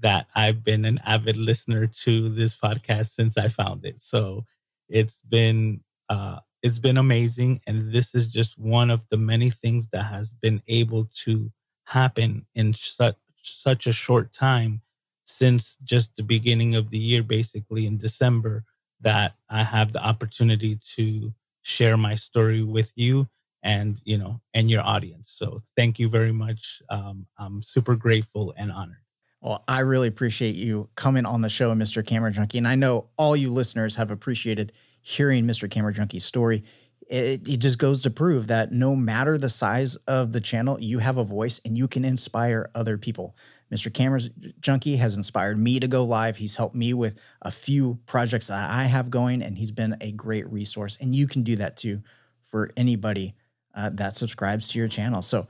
that 0.00 0.26
I've 0.34 0.62
been 0.62 0.84
an 0.84 1.00
avid 1.04 1.36
listener 1.36 1.86
to 1.86 2.28
this 2.28 2.54
podcast 2.56 3.08
since 3.08 3.38
I 3.38 3.48
found 3.48 3.84
it. 3.84 4.00
So 4.02 4.44
it's 4.88 5.20
been 5.22 5.80
uh, 6.08 6.38
it's 6.62 6.78
been 6.78 6.98
amazing, 6.98 7.60
and 7.66 7.92
this 7.92 8.14
is 8.14 8.26
just 8.26 8.58
one 8.58 8.90
of 8.90 9.02
the 9.10 9.16
many 9.16 9.50
things 9.50 9.88
that 9.88 10.02
has 10.04 10.32
been 10.32 10.62
able 10.68 11.08
to 11.24 11.50
happen 11.84 12.46
in 12.54 12.74
such 12.74 13.16
such 13.42 13.86
a 13.86 13.92
short 13.92 14.32
time 14.32 14.80
since 15.24 15.76
just 15.84 16.16
the 16.16 16.22
beginning 16.22 16.74
of 16.74 16.90
the 16.90 16.98
year, 16.98 17.22
basically 17.22 17.86
in 17.86 17.98
December, 17.98 18.64
that 19.00 19.34
I 19.48 19.62
have 19.62 19.92
the 19.92 20.04
opportunity 20.04 20.78
to 20.96 21.32
share 21.66 21.96
my 21.96 22.14
story 22.14 22.62
with 22.62 22.92
you 22.94 23.26
and 23.64 24.00
you 24.04 24.16
know 24.16 24.40
and 24.54 24.70
your 24.70 24.82
audience. 24.82 25.34
So 25.36 25.60
thank 25.76 25.98
you 25.98 26.08
very 26.08 26.32
much. 26.32 26.80
Um, 26.90 27.26
I'm 27.38 27.62
super 27.62 27.96
grateful 27.96 28.54
and 28.56 28.70
honored. 28.70 29.02
Well, 29.40 29.64
I 29.66 29.80
really 29.80 30.08
appreciate 30.08 30.54
you 30.54 30.88
coming 30.94 31.26
on 31.26 31.40
the 31.40 31.50
show, 31.50 31.74
Mr. 31.74 32.06
Camera 32.06 32.30
Junkie. 32.30 32.58
And 32.58 32.68
I 32.68 32.76
know 32.76 33.08
all 33.16 33.36
you 33.36 33.52
listeners 33.52 33.96
have 33.96 34.10
appreciated 34.10 34.72
hearing 35.02 35.44
Mr. 35.44 35.70
Camera 35.70 35.92
Junkie's 35.92 36.24
story. 36.24 36.62
It, 37.08 37.48
it, 37.48 37.58
just 37.58 37.78
goes 37.78 38.02
to 38.02 38.10
prove 38.10 38.48
that 38.48 38.72
no 38.72 38.96
matter 38.96 39.38
the 39.38 39.50
size 39.50 39.94
of 40.08 40.32
the 40.32 40.40
channel, 40.40 40.80
you 40.80 40.98
have 40.98 41.18
a 41.18 41.24
voice 41.24 41.60
and 41.64 41.78
you 41.78 41.86
can 41.86 42.04
inspire 42.04 42.70
other 42.74 42.98
people. 42.98 43.36
Mr. 43.72 43.92
Camera 43.92 44.20
Junkie 44.60 44.96
has 44.96 45.16
inspired 45.16 45.58
me 45.58 45.80
to 45.80 45.88
go 45.88 46.04
live. 46.04 46.36
He's 46.36 46.54
helped 46.54 46.74
me 46.74 46.94
with 46.94 47.20
a 47.42 47.50
few 47.50 47.98
projects 48.06 48.46
that 48.46 48.70
I 48.70 48.84
have 48.84 49.10
going, 49.10 49.42
and 49.42 49.58
he's 49.58 49.72
been 49.72 49.96
a 50.00 50.12
great 50.12 50.50
resource. 50.50 50.98
And 51.00 51.14
you 51.14 51.26
can 51.26 51.42
do 51.42 51.56
that 51.56 51.76
too 51.76 52.02
for 52.40 52.70
anybody 52.76 53.34
uh, 53.74 53.90
that 53.94 54.14
subscribes 54.14 54.68
to 54.68 54.78
your 54.78 54.88
channel. 54.88 55.22
So, 55.22 55.48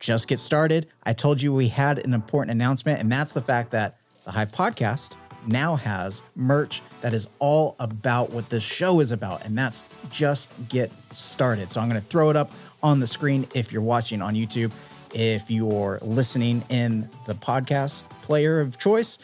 just 0.00 0.28
get 0.28 0.38
started. 0.38 0.86
I 1.02 1.12
told 1.12 1.42
you 1.42 1.52
we 1.52 1.66
had 1.68 1.98
an 2.04 2.14
important 2.14 2.52
announcement, 2.52 3.00
and 3.00 3.10
that's 3.10 3.32
the 3.32 3.40
fact 3.40 3.72
that 3.72 3.98
the 4.24 4.30
Hive 4.30 4.52
Podcast 4.52 5.16
now 5.46 5.76
has 5.76 6.22
merch 6.34 6.82
that 7.00 7.12
is 7.12 7.28
all 7.38 7.74
about 7.78 8.30
what 8.30 8.48
this 8.48 8.62
show 8.62 9.00
is 9.00 9.12
about, 9.12 9.44
and 9.44 9.56
that's 9.56 9.84
just 10.10 10.50
get 10.68 10.92
started. 11.12 11.70
So 11.70 11.80
I'm 11.80 11.88
going 11.88 12.00
to 12.00 12.06
throw 12.06 12.30
it 12.30 12.36
up 12.36 12.52
on 12.82 13.00
the 13.00 13.06
screen 13.06 13.46
if 13.54 13.72
you're 13.72 13.82
watching 13.82 14.22
on 14.22 14.34
YouTube. 14.34 14.72
If 15.14 15.50
you're 15.50 15.98
listening 16.02 16.62
in 16.68 17.02
the 17.26 17.34
podcast 17.34 18.08
player 18.22 18.60
of 18.60 18.78
choice, 18.78 19.18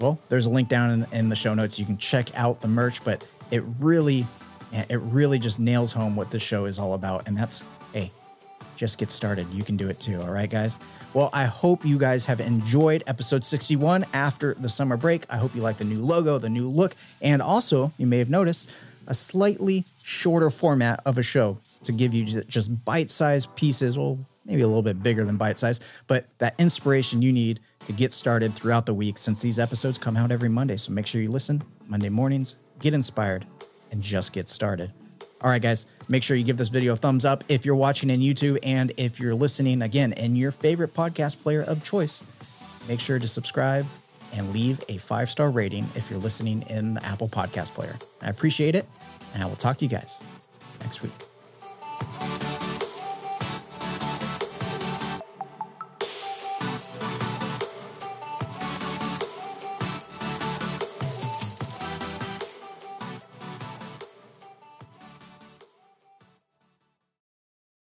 well, 0.00 0.18
there's 0.28 0.46
a 0.46 0.50
link 0.50 0.68
down 0.68 0.90
in, 0.90 1.06
in 1.12 1.28
the 1.28 1.36
show 1.36 1.54
notes. 1.54 1.78
You 1.78 1.84
can 1.84 1.98
check 1.98 2.36
out 2.36 2.60
the 2.60 2.68
merch, 2.68 3.02
but 3.04 3.26
it 3.50 3.62
really, 3.80 4.26
it 4.72 5.00
really 5.00 5.38
just 5.38 5.58
nails 5.58 5.92
home 5.92 6.14
what 6.14 6.30
this 6.30 6.42
show 6.42 6.66
is 6.66 6.78
all 6.78 6.94
about. 6.94 7.26
And 7.26 7.36
that's, 7.36 7.64
hey, 7.92 8.10
just 8.76 8.98
get 8.98 9.10
started. 9.10 9.48
You 9.48 9.64
can 9.64 9.76
do 9.76 9.88
it 9.88 9.98
too. 9.98 10.20
All 10.20 10.30
right, 10.30 10.48
guys. 10.48 10.78
Well, 11.14 11.30
I 11.32 11.46
hope 11.46 11.84
you 11.84 11.98
guys 11.98 12.24
have 12.26 12.40
enjoyed 12.40 13.02
episode 13.06 13.44
61 13.44 14.04
after 14.12 14.54
the 14.54 14.68
summer 14.68 14.96
break. 14.96 15.24
I 15.28 15.36
hope 15.36 15.54
you 15.54 15.62
like 15.62 15.78
the 15.78 15.84
new 15.84 16.00
logo, 16.00 16.38
the 16.38 16.48
new 16.48 16.68
look, 16.68 16.94
and 17.20 17.42
also, 17.42 17.92
you 17.98 18.06
may 18.06 18.18
have 18.18 18.30
noticed, 18.30 18.70
a 19.08 19.14
slightly 19.14 19.84
shorter 20.02 20.50
format 20.50 21.00
of 21.06 21.16
a 21.16 21.22
show 21.22 21.58
to 21.82 21.92
give 21.92 22.12
you 22.12 22.42
just 22.42 22.84
bite 22.84 23.08
sized 23.08 23.54
pieces. 23.56 23.96
Well, 23.96 24.18
maybe 24.48 24.62
a 24.62 24.66
little 24.66 24.82
bit 24.82 25.02
bigger 25.02 25.24
than 25.24 25.36
bite 25.36 25.58
size, 25.58 25.80
but 26.06 26.26
that 26.38 26.54
inspiration 26.58 27.22
you 27.22 27.32
need 27.32 27.60
to 27.86 27.92
get 27.92 28.12
started 28.12 28.54
throughout 28.54 28.86
the 28.86 28.94
week 28.94 29.18
since 29.18 29.40
these 29.40 29.58
episodes 29.58 29.98
come 29.98 30.16
out 30.16 30.32
every 30.32 30.48
Monday. 30.48 30.76
So 30.76 30.92
make 30.92 31.06
sure 31.06 31.20
you 31.20 31.30
listen 31.30 31.62
Monday 31.86 32.08
mornings, 32.08 32.56
get 32.80 32.94
inspired, 32.94 33.46
and 33.92 34.02
just 34.02 34.32
get 34.32 34.48
started. 34.48 34.92
All 35.40 35.50
right, 35.50 35.62
guys, 35.62 35.86
make 36.08 36.22
sure 36.24 36.36
you 36.36 36.44
give 36.44 36.56
this 36.56 36.68
video 36.68 36.94
a 36.94 36.96
thumbs 36.96 37.24
up 37.24 37.44
if 37.48 37.64
you're 37.64 37.76
watching 37.76 38.10
in 38.10 38.20
YouTube 38.20 38.58
and 38.64 38.92
if 38.96 39.20
you're 39.20 39.34
listening 39.34 39.82
again 39.82 40.12
in 40.14 40.34
your 40.34 40.50
favorite 40.50 40.94
podcast 40.94 41.40
player 41.42 41.62
of 41.62 41.84
choice. 41.84 42.24
Make 42.88 43.00
sure 43.00 43.18
to 43.18 43.28
subscribe 43.28 43.86
and 44.34 44.52
leave 44.52 44.82
a 44.88 44.98
five 44.98 45.30
star 45.30 45.50
rating 45.50 45.84
if 45.94 46.10
you're 46.10 46.18
listening 46.18 46.62
in 46.62 46.94
the 46.94 47.04
Apple 47.04 47.28
Podcast 47.28 47.72
player. 47.72 47.96
I 48.20 48.28
appreciate 48.28 48.74
it, 48.74 48.86
and 49.34 49.42
I 49.42 49.46
will 49.46 49.56
talk 49.56 49.78
to 49.78 49.84
you 49.84 49.90
guys 49.90 50.22
next 50.80 51.02
week. 51.02 51.27